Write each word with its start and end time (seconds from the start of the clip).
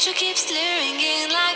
future 0.00 0.18
keeps 0.18 0.50
luring 0.50 0.98
in 0.98 1.28
like 1.30 1.49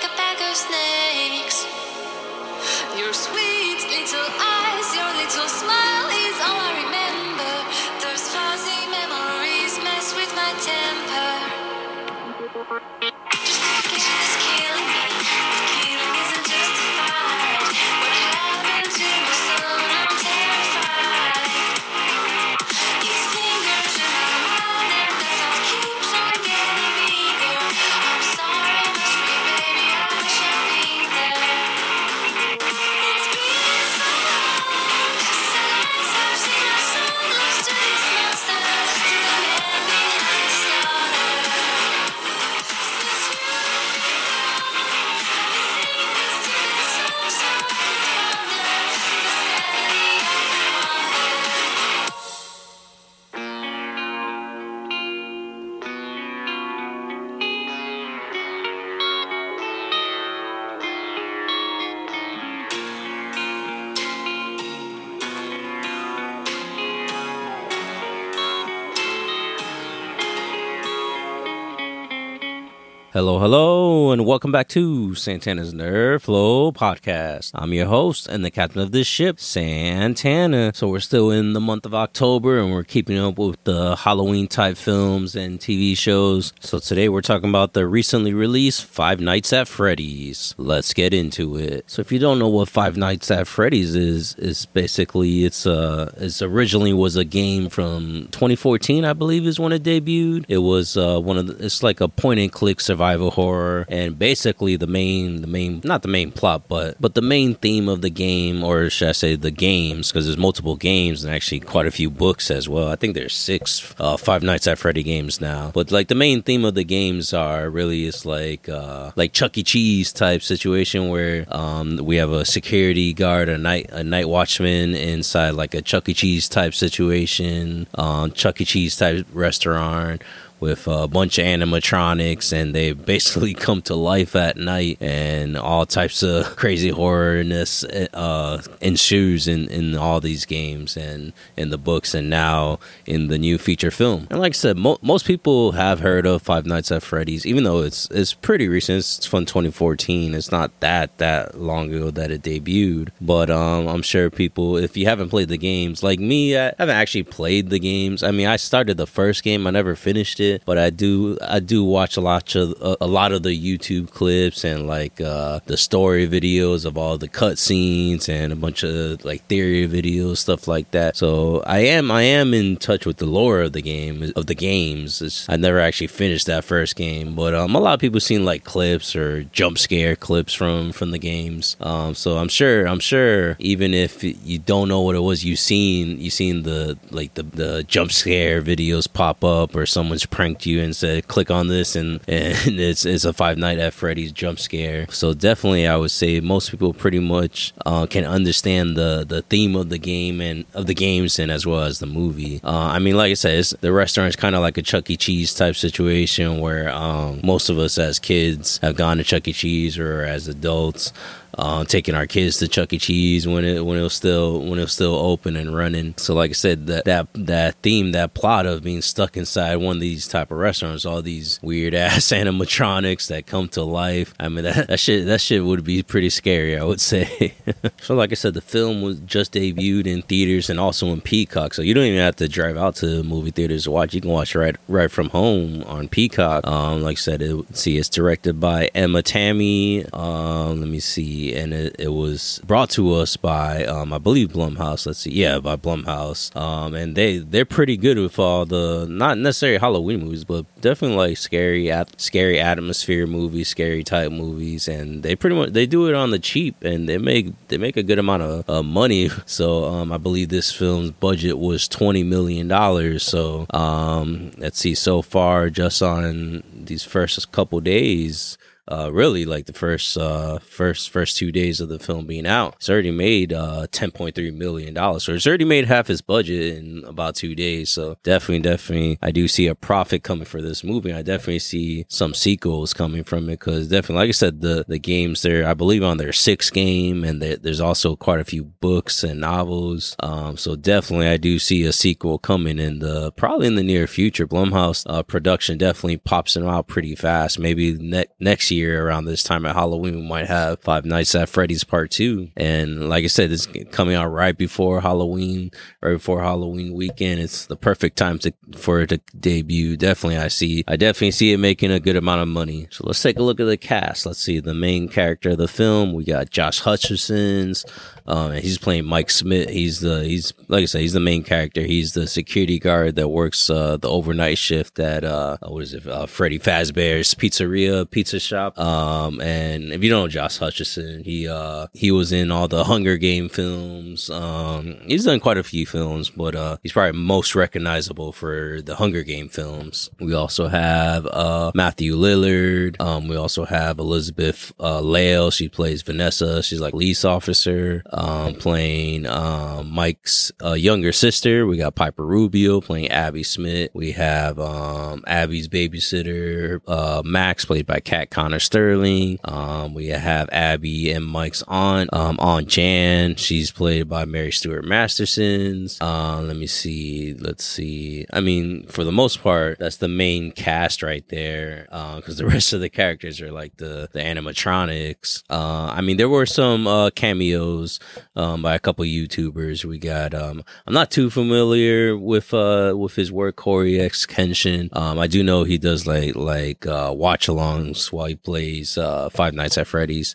Hello, 73.15 73.39
hello, 73.39 74.11
and 74.11 74.27
welcome 74.27 74.51
back 74.51 74.67
to 74.67 75.15
Santana's 75.15 75.73
Nerd 75.73 76.23
Flow 76.23 76.73
podcast. 76.73 77.53
I'm 77.55 77.73
your 77.73 77.87
host 77.87 78.27
and 78.27 78.45
the 78.45 78.51
captain 78.51 78.81
of 78.81 78.91
this 78.91 79.07
ship, 79.07 79.39
Santana. 79.39 80.73
So 80.75 80.89
we're 80.89 80.99
still 80.99 81.31
in 81.31 81.53
the 81.53 81.61
month 81.61 81.87
of 81.87 81.95
October 81.95 82.59
and 82.59 82.73
we're 82.73 82.83
keeping 82.83 83.17
up 83.17 83.39
with 83.39 83.63
the 83.63 83.95
Halloween 83.95 84.49
type 84.49 84.77
films 84.77 85.37
and 85.37 85.61
TV 85.61 85.97
shows. 85.97 86.53
So 86.59 86.81
today 86.81 87.09
we're 87.09 87.21
talking 87.21 87.49
about 87.49 87.73
the 87.73 87.87
recently 87.87 88.35
released 88.35 88.85
Five 88.85 89.21
Nights 89.21 89.53
at 89.53 89.69
Freddy's. 89.69 90.57
Let's 90.59 90.93
get 90.93 91.15
into 91.15 91.57
it. 91.57 91.89
So 91.89 92.01
if 92.01 92.11
you 92.11 92.19
don't 92.19 92.41
know 92.41 92.49
what 92.49 92.69
Five 92.69 92.97
Nights 92.97 93.31
at 93.31 93.47
Freddy's 93.47 93.95
is, 93.95 94.35
it's 94.39 94.67
basically 94.67 95.45
it's 95.45 95.69
uh 95.69 96.13
it's 96.17 96.43
originally 96.43 96.93
was 96.93 97.15
a 97.15 97.25
game 97.25 97.69
from 97.69 98.27
2014, 98.33 99.05
I 99.05 99.13
believe, 99.13 99.47
is 99.47 99.61
when 99.61 99.71
it 99.71 99.85
debuted. 99.85 100.47
It 100.49 100.59
was 100.59 100.97
uh 100.97 101.21
one 101.21 101.39
of 101.39 101.47
the, 101.47 101.65
it's 101.65 101.85
like 101.85 102.01
a 102.01 102.09
point 102.09 102.41
and 102.41 102.51
click 102.51 102.81
survival 102.81 103.04
horror, 103.13 103.87
and 103.89 104.19
basically 104.19 104.77
the 104.77 104.87
main 104.87 105.41
the 105.41 105.47
main 105.47 105.81
not 105.85 106.03
the 106.03 106.09
main 106.09 106.33
plot, 106.33 106.69
but 106.69 106.97
but 107.01 107.15
the 107.15 107.23
main 107.23 107.55
theme 107.55 107.89
of 107.89 108.01
the 108.01 108.11
game, 108.11 108.65
or 108.65 108.91
should 108.91 109.09
I 109.09 109.13
say 109.13 109.37
the 109.37 109.51
games, 109.51 110.11
because 110.11 110.27
there's 110.27 110.39
multiple 110.39 110.77
games 110.77 111.25
and 111.25 111.35
actually 111.35 111.61
quite 111.61 111.87
a 111.87 111.91
few 111.91 112.11
books 112.11 112.51
as 112.51 112.69
well. 112.69 112.89
I 112.89 112.97
think 112.97 113.15
there's 113.15 113.35
six 113.35 113.95
uh, 113.99 114.17
Five 114.17 114.43
Nights 114.43 114.67
at 114.67 114.79
Freddy 114.79 115.03
games 115.03 115.41
now, 115.41 115.71
but 115.75 115.91
like 115.91 116.09
the 116.09 116.15
main 116.15 116.43
theme 116.43 116.65
of 116.65 116.75
the 116.75 116.85
games 116.85 117.33
are 117.33 117.71
really 117.71 118.07
it's 118.07 118.25
like 118.25 118.69
uh 118.69 119.13
like 119.17 119.33
Chuck 119.33 119.57
E. 119.59 119.63
Cheese 119.63 120.13
type 120.13 120.43
situation 120.43 121.09
where 121.09 121.47
um 121.55 121.97
we 121.97 122.17
have 122.17 122.31
a 122.31 122.45
security 122.45 123.13
guard, 123.13 123.49
a 123.49 123.59
night 123.59 123.91
a 123.91 124.05
night 124.05 124.29
watchman 124.29 124.95
inside 124.95 125.51
like 125.51 125.75
a 125.75 125.83
Chuck 125.83 126.09
E. 126.09 126.15
Cheese 126.15 126.49
type 126.49 126.75
situation, 126.75 127.87
um 127.95 128.33
Chuck 128.33 128.61
E. 128.61 128.65
Cheese 128.65 128.97
type 128.97 129.27
restaurant 129.33 130.23
with 130.65 130.89
a 130.89 131.07
bunch 131.07 131.39
of 131.39 131.45
animatronics 131.45 132.51
and 132.51 132.75
they 132.75 132.93
basically 132.93 133.53
come 133.67 133.83
to 133.83 133.95
life 133.95 134.35
at 134.35 134.57
night 134.57 134.97
and 134.99 135.59
all 135.59 135.85
types 135.85 136.23
of 136.23 136.57
crazy 136.57 136.91
horrorness 136.91 137.85
uh, 138.15 138.63
ensues 138.81 139.47
in, 139.47 139.69
in 139.69 139.95
all 139.95 140.21
these 140.21 140.47
games 140.47 140.97
and 140.97 141.35
in 141.55 141.69
the 141.69 141.77
books 141.77 142.15
and 142.15 142.31
now 142.31 142.79
in 143.05 143.29
the 143.29 143.39
new 143.39 143.59
feature 143.59 143.91
film. 143.91 144.27
And 144.31 144.41
like 144.41 144.53
I 144.53 144.55
said, 144.55 144.79
mo- 144.79 144.99
most 145.03 145.27
people 145.27 145.73
have 145.73 146.01
heard 146.01 146.25
of 146.25 146.41
Five 146.41 146.65
Nights 146.65 146.91
at 146.91 147.03
Freddy's, 147.03 147.45
even 147.45 147.65
though 147.65 147.83
it's 147.83 148.09
it's 148.11 148.33
pretty 148.33 148.67
recent. 148.67 149.01
It's 149.01 149.27
from 149.27 149.45
2014. 149.45 150.35
It's 150.35 150.51
not 150.51 150.71
that 150.81 151.19
that 151.19 151.61
long 151.61 151.93
ago 151.93 152.11
that 152.11 152.31
it 152.31 152.43
debuted, 152.43 153.11
but 153.21 153.51
um, 153.51 153.87
I'm 153.87 154.03
sure 154.03 154.31
people, 154.31 154.79
if 154.79 154.97
you 154.97 155.05
haven't 155.05 155.29
played 155.29 155.49
the 155.49 155.59
games, 155.59 156.03
like 156.03 156.21
me, 156.21 156.57
I 156.57 156.73
haven't 156.79 156.97
actually 156.97 157.25
played 157.25 157.69
the 157.69 157.79
games. 157.79 158.23
I 158.23 158.31
mean, 158.31 158.47
I 158.47 158.57
started 158.57 158.97
the 158.97 159.07
first 159.07 159.43
game, 159.43 159.67
I 159.67 159.71
never 159.71 159.95
finished 159.95 160.41
it, 160.41 160.54
but 160.65 160.79
I 160.79 160.91
do 160.91 161.39
I 161.43 161.61
do 161.61 161.85
watch 161.85 162.17
a 162.17 162.21
lot 162.21 162.55
of 162.55 162.75
a, 163.01 163.07
lot 163.07 163.33
of 163.33 163.43
the 163.43 163.51
YouTube 163.51 164.11
clips 164.11 164.65
and 164.65 164.87
like 164.87 165.21
uh, 165.21 165.61
the 165.67 165.77
story 165.77 166.29
videos 166.29 166.85
of 166.85 166.99
all 166.99 167.17
the 167.19 167.29
cutscenes 167.29 168.29
and 168.29 168.53
a 168.53 168.57
bunch 168.57 168.83
of 168.83 169.25
like 169.25 169.47
theory 169.47 169.89
videos, 169.89 170.39
stuff 170.39 170.67
like 170.69 170.91
that. 170.91 171.17
So 171.17 171.63
I 171.67 171.81
am 171.81 172.11
I 172.11 172.23
am 172.23 172.55
in 172.55 172.77
touch 172.77 173.07
with 173.07 173.19
the 173.19 173.27
lore 173.27 173.61
of 173.63 173.73
the 173.73 173.83
game 173.83 174.33
of 174.37 174.47
the 174.47 174.55
games. 174.55 175.23
It's, 175.23 175.49
I 175.49 175.57
never 175.57 175.81
actually 175.81 176.09
finished 176.09 176.47
that 176.47 176.65
first 176.65 176.97
game, 176.97 177.35
but 177.35 177.55
um, 177.55 177.75
a 177.75 177.81
lot 177.81 177.95
of 177.95 178.01
people 178.01 178.21
seen 178.21 178.45
like 178.45 178.65
clips 178.65 179.15
or 179.15 179.45
jump 179.45 179.79
scare 179.79 180.17
clips 180.17 180.53
from 180.53 180.93
from 180.93 181.11
the 181.11 181.19
games. 181.19 181.77
Um, 181.81 182.15
so 182.15 182.39
I'm 182.39 182.49
sure 182.49 182.87
I'm 182.87 183.01
sure 183.01 183.57
even 183.59 183.95
if 183.95 184.23
you 184.25 184.59
don't 184.59 184.89
know 184.89 185.01
what 185.01 185.17
it 185.17 185.21
was, 185.21 185.45
you 185.45 185.57
seen 185.57 186.21
you 186.21 186.31
seen 186.31 186.63
the 186.63 186.99
like 187.11 187.35
the 187.35 187.43
the 187.43 187.85
jump 187.85 188.13
scare 188.13 188.63
videos 188.63 189.11
pop 189.13 189.45
up 189.45 189.75
or 189.77 189.87
someone's 189.87 190.27
pranked 190.45 190.67
you 190.67 190.83
and 190.83 190.95
said 190.95 191.27
click 191.27 191.51
on 191.51 191.69
this 191.69 191.97
and 191.97 192.21
and 192.29 192.79
it's 192.79 193.07
it's 193.07 193.25
a 193.25 193.33
Five 193.33 193.57
Night 193.57 193.79
at 193.79 193.95
Freddy's 193.95 194.31
jump 194.31 194.59
scare. 194.59 195.07
So 195.09 195.33
definitely 195.33 195.87
I 195.87 195.97
would 195.97 196.11
say 196.11 196.41
most 196.41 196.71
people 196.71 196.93
pretty 196.93 197.19
much 197.19 197.73
uh, 197.87 198.05
can 198.05 198.27
understand 198.27 198.95
the 198.95 199.25
the 199.27 199.41
theme 199.41 199.75
of 199.75 199.89
the 199.89 199.97
game 199.97 200.43
and 200.43 200.67
of 200.75 200.87
the 200.87 200.95
games 200.95 201.39
and 201.39 201.51
as 201.51 201.65
well 201.65 201.81
as 201.81 201.99
the 201.99 202.07
movie. 202.07 202.61
Uh, 202.63 202.89
I 202.93 202.99
mean, 202.99 203.17
like 203.17 203.31
I 203.31 203.35
said, 203.35 203.65
the 203.81 203.91
restaurant 203.91 204.29
is 204.29 204.37
kind 204.37 204.55
of 204.55 204.61
like 204.61 204.77
a 204.77 204.83
Chuck 204.83 205.09
E. 205.09 205.17
Cheese 205.17 205.55
type 205.55 205.77
situation 205.77 206.61
where 206.61 206.91
um, 206.91 207.41
most 207.43 207.71
of 207.71 207.79
us 207.79 207.97
as 207.97 208.19
kids 208.19 208.79
have 208.83 208.97
gone 208.97 209.17
to 209.17 209.25
Chuck 209.25 209.49
E. 209.49 209.55
Cheese 209.55 209.97
or 209.97 210.25
as 210.25 210.47
adults 210.47 211.15
uh, 211.59 211.85
taking 211.85 212.15
our 212.15 212.27
kids 212.27 212.59
to 212.59 212.69
Chuck 212.69 212.93
E. 212.93 212.99
Cheese 212.99 213.47
when 213.47 213.65
it 213.65 213.85
when 213.85 213.99
it 213.99 214.03
was 214.03 214.15
still 214.15 214.61
when 214.61 214.79
it 214.79 214.83
was 214.83 214.93
still 214.93 215.15
open 215.15 215.57
and 215.57 215.75
running. 215.75 216.15
So 216.17 216.35
like 216.35 216.51
I 216.51 216.55
said, 216.55 216.87
that 216.87 217.05
that 217.05 217.29
that 217.35 217.77
theme, 217.83 218.13
that 218.13 218.35
plot 218.35 218.67
of 218.67 218.83
being 218.83 219.03
stuck 219.03 219.37
inside 219.37 219.77
one 219.77 219.97
of 219.97 220.01
these 220.01 220.27
type 220.27 220.51
of 220.51 220.59
restaurants, 220.59 221.05
all 221.05 221.23
these 221.23 221.61
weird 221.63 221.95
ass 221.95 222.27
animatronics 222.27 223.29
that 223.29 223.47
come 223.47 223.69
to 223.71 223.83
life. 223.83 224.35
I 224.39 224.49
mean 224.49 224.65
that, 224.65 224.89
that 224.89 225.01
shit 225.01 225.27
that 225.27 225.41
shit 225.41 225.65
would 225.65 225.85
be 225.85 226.03
pretty 226.03 226.31
scary, 226.31 226.79
I 226.79 226.85
would 226.85 227.01
say. 227.01 227.55
so 228.01 228.15
like 228.15 228.33
I 228.33 228.35
said, 228.35 228.55
the 228.55 228.61
film 228.61 229.03
was 229.03 229.21
just 229.21 229.53
debuted 229.53 230.07
in 230.07 230.23
theaters 230.23 230.71
and 230.71 230.81
also 230.81 231.09
in 231.09 231.21
Peacock. 231.21 231.75
So 231.75 231.83
you 231.83 231.95
don't 231.95 232.05
even 232.05 232.21
have 232.21 232.37
to 232.37 232.49
drive 232.49 232.77
out 232.77 232.97
to 232.97 233.23
movie 233.23 233.51
theaters 233.51 233.85
to 233.85 233.91
watch. 233.91 234.15
You 234.15 234.21
can 234.21 234.31
watch 234.31 234.55
right 234.55 234.77
right 234.89 235.11
from 235.11 235.31
home 235.31 235.85
on 235.85 236.09
Peacock. 236.09 236.67
Um, 236.67 237.03
like 237.03 237.19
I 237.19 237.21
said, 237.21 237.43
it, 237.43 237.77
see, 237.77 237.99
it's 237.99 238.09
directed 238.09 238.61
by 238.61 238.91
Emma 238.95 239.23
Tammi. 239.23 240.05
Um, 240.13 240.81
let 240.81 240.89
me 240.89 241.01
see 241.01 241.44
and 241.53 241.75
it, 241.75 241.97
it 241.99 242.09
was 242.09 242.61
brought 242.65 242.91
to 242.91 243.15
us 243.15 243.37
by 243.37 243.85
um, 243.85 244.13
I 244.13 244.19
believe 244.19 244.51
Blumhouse. 244.51 245.07
Let's 245.07 245.21
see, 245.21 245.33
yeah, 245.33 245.59
by 245.59 245.77
Blumhouse. 245.77 246.55
Um, 246.57 246.95
and 246.95 247.17
they 247.17 247.39
they're 247.39 247.65
pretty 247.65 247.97
good 247.97 248.19
with 248.19 248.39
all 248.39 248.65
the 248.65 249.07
not 249.09 249.39
necessarily 249.39 249.79
Halloween 249.79 250.21
movies, 250.21 250.45
but 250.45 250.65
definitely 250.81 251.17
like 251.17 251.37
scary, 251.37 251.93
scary 252.17 252.61
atmosphere 252.61 253.27
movies, 253.27 253.69
scary 253.69 254.05
type 254.05 254.33
movies, 254.33 254.89
and 254.89 255.23
they 255.23 255.35
pretty 255.35 255.57
much 255.57 255.71
they 255.71 255.87
do 255.87 256.09
it 256.09 256.15
on 256.15 256.31
the 256.31 256.39
cheap, 256.39 256.83
and 256.85 257.09
they 257.09 257.19
make 257.19 257.53
they 257.69 257.77
make 257.79 257.97
a 257.97 258.03
good 258.03 258.19
amount 258.19 258.43
of 258.43 258.71
uh, 258.71 258.83
money. 258.83 259.31
So 259.47 259.85
um, 259.85 260.13
I 260.13 260.19
believe 260.19 260.49
this 260.49 260.73
film's 260.73 261.11
budget 261.11 261.59
was 261.59 261.87
twenty 261.87 262.23
million 262.23 262.67
dollars. 262.67 263.23
So 263.23 263.67
um, 263.71 264.53
let's 264.57 264.79
see, 264.79 264.95
so 264.95 265.23
far 265.23 265.71
just 265.71 266.03
on 266.03 266.63
these 266.73 267.05
first 267.05 267.53
couple 267.53 267.81
days 267.81 268.59
uh, 268.91 269.11
really 269.13 269.45
like 269.45 269.67
the 269.67 269.73
first 269.73 270.17
uh, 270.19 270.59
first 270.59 271.11
first 271.11 271.37
two 271.37 271.51
days 271.53 271.81
of 271.81 271.89
the 271.89 271.99
film 271.99 272.27
being 272.27 272.47
out. 272.47 272.75
It's 272.77 272.91
already 272.91 273.11
made 273.11 273.53
uh, 273.53 273.87
ten 273.91 274.11
point 274.11 274.35
three 274.35 274.51
million 274.51 274.95
dollars, 274.95 275.25
so 275.25 275.33
it's 275.33 275.47
already 275.47 275.65
made 275.65 275.87
half 275.87 276.07
his 276.07 276.21
budget 276.23 276.77
in 276.79 277.05
about 277.07 277.35
two 277.37 277.55
days. 277.55 277.91
So 277.91 278.17
definitely, 278.23 278.61
definitely, 278.61 279.19
I 279.23 279.31
do 279.31 279.49
see 279.49 279.67
a 279.67 279.75
profit 279.75 280.23
coming 280.23 280.45
for 280.45 280.61
this 280.61 280.85
movie. 280.85 281.13
I 281.13 281.23
definitely 281.23 281.61
see 281.61 282.05
some 282.09 282.35
sequels 282.35 282.93
coming 282.93 283.25
from 283.25 283.45
it 283.49 283.59
because 283.61 283.89
definitely, 283.89 284.23
like 284.23 284.29
I 284.29 284.33
said, 284.33 284.61
the 284.61 284.85
the 284.87 284.99
games 284.99 285.43
there, 285.43 285.67
I 285.67 285.75
believe 285.75 286.03
on 286.03 286.17
their 286.19 286.33
sixth 286.33 286.73
game, 286.73 287.25
and 287.25 287.41
there- 287.41 287.57
there's 287.57 287.81
also 287.81 288.17
quite 288.17 288.41
a 288.41 288.45
few 288.45 288.65
books 288.65 289.23
and 289.25 289.41
novels. 289.41 290.17
Um, 290.21 290.57
so 290.57 290.77
definitely, 290.77 291.29
I 291.29 291.37
do 291.37 291.59
see 291.59 291.85
a 291.85 291.93
sequel 291.93 292.39
coming 292.39 292.79
in 292.79 292.99
the 292.99 293.33
probably 293.33 293.67
in 293.67 293.77
the 293.77 293.83
near 293.83 294.07
future. 294.07 294.47
Blumhouse 294.47 295.05
uh, 295.09 295.23
production 295.23 295.79
definitely 295.79 296.19
pops 296.19 296.55
them 296.55 296.67
out 296.67 296.87
pretty 296.89 297.15
fast. 297.15 297.59
Maybe 297.59 297.93
ne- 297.99 298.27
next 298.41 298.71
year 298.75 299.07
around 299.07 299.25
this 299.25 299.43
time 299.43 299.67
at 299.67 299.75
Halloween, 299.75 300.17
we 300.17 300.29
might 300.29 300.47
have 300.47 300.81
Five 300.81 301.05
Nights 301.05 301.35
at 301.35 301.49
Freddy's 301.49 301.85
Part 301.85 302.11
Two. 302.11 302.51
And 302.57 303.09
like 303.09 303.25
I 303.25 303.29
said, 303.29 303.51
it's 303.53 303.67
coming 303.91 304.15
out 304.15 304.27
right 304.27 304.57
before 304.57 305.01
Halloween, 305.01 305.71
right 306.03 306.15
before 306.15 306.43
Halloween 306.43 306.95
weekend. 306.95 307.41
It's 307.41 307.67
the 307.67 307.77
perfect 307.77 308.17
time 308.17 308.39
to 308.41 308.53
for 308.77 309.01
it 309.01 309.09
to 309.09 309.21
debut. 309.39 309.97
Definitely, 309.97 310.39
I 310.39 310.49
see. 310.49 310.85
I 310.87 310.97
definitely 310.97 311.33
see 311.33 311.53
it 311.53 311.59
making 311.59 311.91
a 311.91 312.01
good 312.01 312.17
amount 312.17 312.43
of 312.43 312.49
money. 312.49 312.89
So 312.91 313.05
let's 313.07 313.23
take 313.23 313.39
a 313.39 313.43
look 313.43 313.61
at 313.61 313.67
the 313.67 313.77
cast. 313.77 314.27
Let's 314.27 314.41
see 314.41 314.61
the 314.61 314.75
main 314.75 315.09
character 315.09 315.51
of 315.51 315.59
the 315.59 315.69
film. 315.69 316.13
We 316.13 316.25
got 316.25 316.51
Josh 316.51 316.81
Hutcherson's. 316.83 317.85
Um, 318.27 318.53
he's 318.53 318.79
playing 318.79 319.05
Mike 319.05 319.31
Smith. 319.31 319.69
He's 319.69 320.01
the 320.01 320.25
he's 320.25 320.53
like 320.69 320.83
I 320.83 320.87
said, 320.87 321.03
he's 321.03 321.13
the 321.13 321.21
main 321.21 321.43
character. 321.43 321.83
He's 321.83 322.15
the 322.15 322.27
security 322.27 322.79
guard 322.79 323.17
that 323.17 323.29
works 323.29 323.69
uh, 323.69 323.97
the 323.99 324.09
overnight 324.09 324.59
shift 324.59 324.99
at 324.99 325.25
uh, 325.25 325.59
what 325.63 325.83
is 325.83 325.95
it? 325.95 326.07
Uh, 326.07 326.27
Freddy 326.27 326.59
Fazbear's 326.59 327.35
Pizzeria 327.35 328.11
Pizza 328.11 328.41
Shop. 328.41 328.64
Um, 328.79 329.41
and 329.41 329.93
if 329.93 330.03
you 330.03 330.11
don't 330.11 330.23
know 330.23 330.29
Josh 330.29 330.59
Hutcherson, 330.59 331.25
he 331.25 331.49
uh 331.49 331.87
he 331.93 332.11
was 332.11 332.33
in 332.33 332.51
all 332.51 332.69
the 332.69 332.85
Hunger 332.85 333.17
Game 333.17 333.49
films. 333.49 334.31
Um, 334.31 334.97
he's 335.07 335.25
done 335.25 335.41
quite 335.41 335.59
a 335.59 335.63
few 335.63 335.87
films, 335.87 336.31
but 336.31 336.55
uh, 336.55 336.77
he's 336.83 336.93
probably 336.93 337.19
most 337.21 337.55
recognizable 337.55 338.33
for 338.33 338.81
the 338.83 338.97
Hunger 338.97 339.23
Game 339.23 339.49
films. 339.49 340.11
We 340.21 340.35
also 340.35 340.69
have 340.69 341.27
uh 341.27 341.73
Matthew 341.75 342.17
Lillard. 342.17 343.01
Um, 343.01 343.29
we 343.29 343.37
also 343.37 343.65
have 343.65 343.99
Elizabeth 343.99 344.73
uh, 344.81 345.01
Lail. 345.01 345.51
She 345.51 345.69
plays 345.69 346.03
Vanessa. 346.03 346.63
She's 346.63 346.81
like 346.81 346.93
police 346.93 347.25
officer 347.25 348.03
um, 348.13 348.55
playing 348.55 349.27
um, 349.27 349.91
Mike's 349.91 350.53
uh, 350.63 350.73
younger 350.73 351.13
sister. 351.13 351.67
We 351.67 351.77
got 351.77 351.95
Piper 351.95 352.25
Rubio 352.25 352.81
playing 352.81 353.09
Abby 353.09 353.43
Smith. 353.43 353.91
We 353.95 354.13
have 354.13 354.59
um, 354.59 355.25
Abby's 355.27 355.69
babysitter, 355.69 356.81
uh, 356.87 357.23
Max, 357.25 357.65
played 357.65 357.87
by 357.87 358.01
Kat 358.01 358.31
Conner 358.31 358.54
Sterling. 358.59 359.39
Um, 359.45 359.95
we 359.95 360.09
have 360.09 360.49
Abby 360.53 361.11
and 361.13 361.25
Mike's 361.25 361.63
aunt, 361.69 362.13
um, 362.13 362.37
Aunt 362.41 362.69
Jan. 362.69 363.37
She's 363.37 363.71
played 363.71 364.09
by 364.09 364.25
Mary 364.25 364.53
Stuart 364.53 364.85
Masterson's. 364.85 365.99
Uh, 366.01 366.41
let 366.41 366.57
me 366.57 366.67
see. 366.67 367.35
Let's 367.35 367.65
see. 367.65 368.27
I 368.33 368.41
mean, 368.41 368.87
for 368.87 369.05
the 369.05 369.13
most 369.13 369.43
part, 369.43 369.79
that's 369.79 369.97
the 369.97 370.09
main 370.09 370.53
cast 370.53 371.03
right 371.03 371.27
there. 371.29 371.87
Because 372.17 372.39
the 372.39 372.47
rest 372.55 372.73
of 372.73 372.81
the 372.81 372.91
characters 372.91 373.41
are 373.41 373.53
like 373.53 373.77
the 373.77 374.09
the 374.13 374.21
animatronics. 374.21 375.43
Uh, 375.51 375.93
I 375.95 376.01
mean, 376.01 376.17
there 376.17 376.29
were 376.29 376.47
some 376.47 376.87
uh, 376.87 377.11
cameos 377.11 378.01
um, 378.37 378.63
by 378.63 378.75
a 378.75 378.79
couple 378.79 379.05
YouTubers. 379.05 379.85
We 379.85 379.99
got. 379.99 380.35
Um, 380.35 380.65
I'm 380.87 380.95
not 380.95 381.11
too 381.11 381.31
familiar 381.31 382.17
with 382.17 382.53
uh, 382.55 382.95
with 382.97 383.15
his 383.17 383.33
work, 383.33 383.57
CoryxKenshin. 383.57 384.95
Um, 384.97 385.19
I 385.19 385.27
do 385.27 385.43
know 385.43 385.65
he 385.65 385.79
does 385.79 386.07
like 386.07 386.35
like 386.37 386.87
uh, 386.87 387.13
watch 387.15 387.47
alongs 387.47 388.13
while 388.13 388.27
he 388.27 388.35
plays 388.45 388.97
uh, 388.97 389.31
Five 389.31 389.55
Nights 389.55 389.79
at 389.79 389.87
Freddy's. 389.87 390.35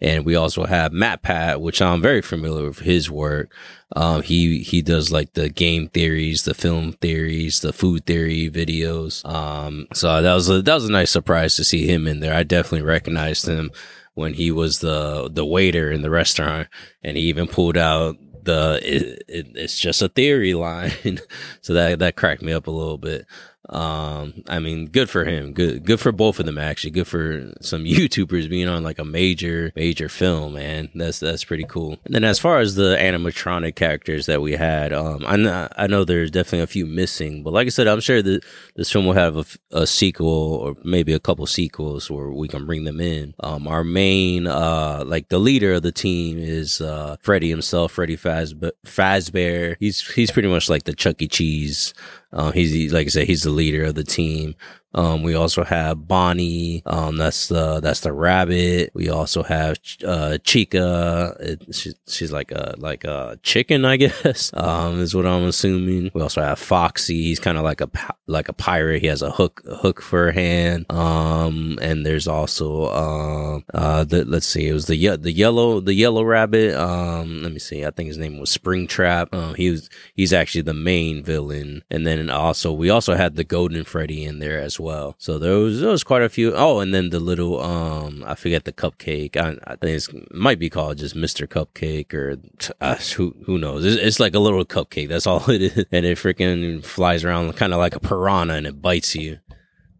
And 0.00 0.24
we 0.24 0.34
also 0.34 0.64
have 0.64 0.92
MatPat, 0.92 1.60
which 1.60 1.82
I'm 1.82 2.00
very 2.00 2.22
familiar 2.22 2.66
with 2.66 2.80
his 2.80 3.10
work. 3.10 3.52
Um, 3.94 4.22
he, 4.22 4.60
he 4.60 4.82
does 4.82 5.12
like 5.12 5.34
the 5.34 5.48
game 5.48 5.88
theories, 5.88 6.44
the 6.44 6.54
film 6.54 6.92
theories, 6.94 7.60
the 7.60 7.72
food 7.72 8.06
theory 8.06 8.50
videos. 8.50 9.24
Um, 9.28 9.86
so 9.92 10.22
that 10.22 10.34
was 10.34 10.48
a, 10.48 10.62
that 10.62 10.74
was 10.74 10.88
a 10.88 10.92
nice 10.92 11.10
surprise 11.10 11.56
to 11.56 11.64
see 11.64 11.86
him 11.86 12.06
in 12.06 12.20
there. 12.20 12.34
I 12.34 12.42
definitely 12.42 12.86
recognized 12.86 13.46
him 13.46 13.70
when 14.14 14.34
he 14.34 14.50
was 14.50 14.80
the, 14.80 15.28
the 15.30 15.44
waiter 15.44 15.90
in 15.90 16.02
the 16.02 16.10
restaurant 16.10 16.68
and 17.02 17.16
he 17.16 17.24
even 17.24 17.46
pulled 17.46 17.76
out 17.76 18.16
the, 18.44 18.80
it, 18.82 19.22
it, 19.28 19.46
it's 19.54 19.78
just 19.78 20.02
a 20.02 20.08
theory 20.08 20.54
line. 20.54 20.92
so 21.60 21.74
that, 21.74 21.98
that 21.98 22.16
cracked 22.16 22.42
me 22.42 22.52
up 22.52 22.66
a 22.66 22.72
little 22.72 22.98
bit. 22.98 23.26
Um, 23.70 24.42
I 24.48 24.58
mean, 24.58 24.86
good 24.86 25.08
for 25.08 25.24
him. 25.24 25.52
Good, 25.52 25.84
good 25.84 26.00
for 26.00 26.12
both 26.12 26.40
of 26.40 26.46
them 26.46 26.58
actually. 26.58 26.90
Good 26.90 27.06
for 27.06 27.52
some 27.60 27.84
YouTubers 27.84 28.50
being 28.50 28.68
on 28.68 28.82
like 28.82 28.98
a 28.98 29.04
major, 29.04 29.72
major 29.76 30.08
film, 30.08 30.54
man. 30.54 30.90
That's, 30.94 31.20
that's 31.20 31.44
pretty 31.44 31.64
cool. 31.64 31.96
And 32.04 32.14
then 32.14 32.24
as 32.24 32.38
far 32.38 32.58
as 32.58 32.74
the 32.74 32.96
animatronic 32.96 33.76
characters 33.76 34.26
that 34.26 34.42
we 34.42 34.52
had, 34.52 34.92
um, 34.92 35.24
I 35.26 35.36
know, 35.36 35.68
I 35.76 35.86
know 35.86 36.04
there's 36.04 36.30
definitely 36.30 36.60
a 36.60 36.66
few 36.66 36.86
missing, 36.86 37.42
but 37.42 37.52
like 37.52 37.66
I 37.66 37.70
said, 37.70 37.86
I'm 37.86 38.00
sure 38.00 38.20
that 38.22 38.44
this 38.74 38.90
film 38.90 39.06
will 39.06 39.12
have 39.14 39.36
a, 39.36 39.44
a 39.70 39.86
sequel 39.86 40.28
or 40.28 40.76
maybe 40.84 41.12
a 41.12 41.20
couple 41.20 41.46
sequels 41.46 42.10
where 42.10 42.30
we 42.30 42.48
can 42.48 42.66
bring 42.66 42.84
them 42.84 43.00
in. 43.00 43.34
Um, 43.40 43.68
our 43.68 43.84
main, 43.84 44.46
uh, 44.46 45.04
like 45.06 45.28
the 45.28 45.38
leader 45.38 45.74
of 45.74 45.82
the 45.82 45.92
team 45.92 46.38
is, 46.38 46.80
uh, 46.80 47.16
Freddy 47.20 47.48
himself, 47.48 47.92
Freddy 47.92 48.16
Fazbe- 48.16 48.72
Fazbear. 48.84 49.76
He's, 49.78 50.06
he's 50.12 50.32
pretty 50.32 50.48
much 50.48 50.68
like 50.68 50.84
the 50.84 50.92
Chuck 50.94 51.22
E. 51.22 51.28
Cheese 51.28 51.94
um, 52.32 52.52
he's 52.52 52.72
he- 52.72 52.88
like 52.90 53.06
I 53.06 53.10
said, 53.10 53.26
he's 53.26 53.42
the 53.42 53.50
leader 53.50 53.84
of 53.84 53.94
the 53.94 54.04
team. 54.04 54.54
Um, 54.92 55.22
we 55.22 55.34
also 55.34 55.62
have 55.64 56.08
Bonnie. 56.08 56.82
Um, 56.84 57.16
that's 57.16 57.48
the 57.48 57.80
that's 57.80 58.00
the 58.00 58.12
rabbit. 58.12 58.90
We 58.94 59.08
also 59.08 59.42
have 59.44 59.78
uh 60.04 60.38
Chica. 60.38 61.36
It, 61.38 61.74
she, 61.74 61.92
she's 62.08 62.32
like 62.32 62.50
a 62.50 62.74
like 62.78 63.04
a 63.04 63.38
chicken, 63.42 63.84
I 63.84 63.96
guess. 63.98 64.50
Um, 64.54 65.00
is 65.00 65.14
what 65.14 65.26
I'm 65.26 65.44
assuming. 65.44 66.10
We 66.12 66.22
also 66.22 66.42
have 66.42 66.58
Foxy. 66.58 67.22
He's 67.22 67.38
kind 67.38 67.56
of 67.56 67.62
like 67.64 67.80
a 67.80 67.88
like 68.26 68.48
a 68.48 68.52
pirate. 68.52 69.00
He 69.00 69.06
has 69.06 69.22
a 69.22 69.30
hook 69.30 69.62
a 69.66 69.76
hook 69.76 70.02
for 70.02 70.28
a 70.28 70.34
hand. 70.34 70.86
Um, 70.90 71.78
and 71.80 72.04
there's 72.04 72.26
also 72.26 72.90
um 72.90 73.64
uh 73.72 74.02
the 74.04 74.24
let's 74.24 74.46
see, 74.46 74.66
it 74.68 74.72
was 74.72 74.86
the 74.86 74.96
ye- 74.96 75.16
the 75.16 75.32
yellow 75.32 75.80
the 75.80 75.94
yellow 75.94 76.24
rabbit. 76.24 76.74
Um, 76.74 77.42
let 77.42 77.52
me 77.52 77.60
see. 77.60 77.84
I 77.84 77.90
think 77.90 78.08
his 78.08 78.18
name 78.18 78.40
was 78.40 78.56
Springtrap. 78.56 79.32
Um, 79.32 79.54
he 79.54 79.70
was 79.70 79.88
he's 80.14 80.32
actually 80.32 80.62
the 80.62 80.74
main 80.74 81.22
villain. 81.22 81.84
And 81.90 82.04
then 82.06 82.28
also 82.28 82.72
we 82.72 82.90
also 82.90 83.14
had 83.14 83.36
the 83.36 83.44
Golden 83.44 83.84
Freddy 83.84 84.24
in 84.24 84.40
there 84.40 84.60
as 84.60 84.79
well. 84.80 85.14
So 85.18 85.38
there 85.38 85.56
was 85.56 85.80
there 85.80 85.90
was 85.90 86.04
quite 86.04 86.22
a 86.22 86.28
few. 86.28 86.52
Oh, 86.54 86.80
and 86.80 86.92
then 86.94 87.10
the 87.10 87.20
little 87.20 87.60
um 87.60 88.24
I 88.26 88.34
forget 88.34 88.64
the 88.64 88.72
cupcake. 88.72 89.36
I, 89.36 89.56
I 89.70 89.76
think 89.76 90.02
it 90.08 90.34
might 90.34 90.58
be 90.58 90.70
called 90.70 90.98
just 90.98 91.14
Mister 91.14 91.46
Cupcake 91.46 92.12
or 92.14 92.36
uh, 92.80 92.96
who 93.16 93.34
who 93.44 93.58
knows. 93.58 93.84
It's, 93.84 93.96
it's 93.96 94.20
like 94.20 94.34
a 94.34 94.38
little 94.40 94.64
cupcake. 94.64 95.08
That's 95.08 95.26
all 95.26 95.48
it 95.50 95.62
is, 95.62 95.84
and 95.92 96.04
it 96.06 96.18
freaking 96.18 96.84
flies 96.84 97.24
around 97.24 97.52
kind 97.56 97.72
of 97.72 97.78
like 97.78 97.94
a 97.94 98.00
piranha 98.00 98.54
and 98.54 98.66
it 98.66 98.82
bites 98.82 99.14
you. 99.14 99.38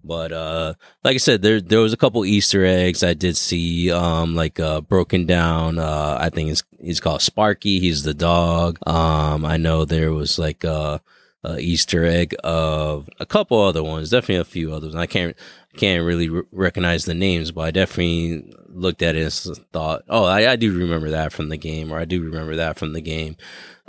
But 0.02 0.32
uh 0.32 0.74
like 1.04 1.14
I 1.14 1.18
said, 1.18 1.42
there 1.42 1.60
there 1.60 1.80
was 1.80 1.92
a 1.92 1.98
couple 1.98 2.24
Easter 2.24 2.64
eggs 2.64 3.02
I 3.02 3.14
did 3.14 3.36
see, 3.36 3.90
um, 3.92 4.34
like 4.34 4.58
uh 4.58 4.80
broken 4.80 5.26
down. 5.26 5.78
Uh 5.78 6.16
I 6.20 6.30
think 6.30 6.50
it's 6.50 6.62
he's 6.80 7.00
called 7.00 7.22
Sparky, 7.22 7.80
he's 7.80 8.02
the 8.02 8.14
dog. 8.14 8.78
Um 8.86 9.44
I 9.44 9.56
know 9.58 9.84
there 9.84 10.12
was 10.12 10.38
like 10.38 10.64
uh 10.64 10.98
uh, 11.44 11.56
Easter 11.58 12.04
egg 12.04 12.34
of 12.44 13.08
a 13.18 13.26
couple 13.26 13.60
other 13.60 13.82
ones, 13.82 14.10
definitely 14.10 14.36
a 14.36 14.44
few 14.44 14.72
others. 14.72 14.94
I 14.94 15.06
can't 15.06 15.36
can't 15.76 16.04
really 16.04 16.28
re- 16.28 16.42
recognize 16.52 17.04
the 17.04 17.14
names, 17.14 17.52
but 17.52 17.62
I 17.62 17.70
definitely 17.70 18.52
looked 18.68 19.02
at 19.02 19.16
it 19.16 19.46
and 19.46 19.56
thought, 19.72 20.02
oh, 20.08 20.24
I, 20.24 20.52
I 20.52 20.56
do 20.56 20.76
remember 20.76 21.10
that 21.10 21.32
from 21.32 21.48
the 21.48 21.56
game, 21.56 21.92
or 21.92 21.98
I 21.98 22.04
do 22.04 22.22
remember 22.22 22.56
that 22.56 22.78
from 22.78 22.92
the 22.92 23.00
game. 23.00 23.36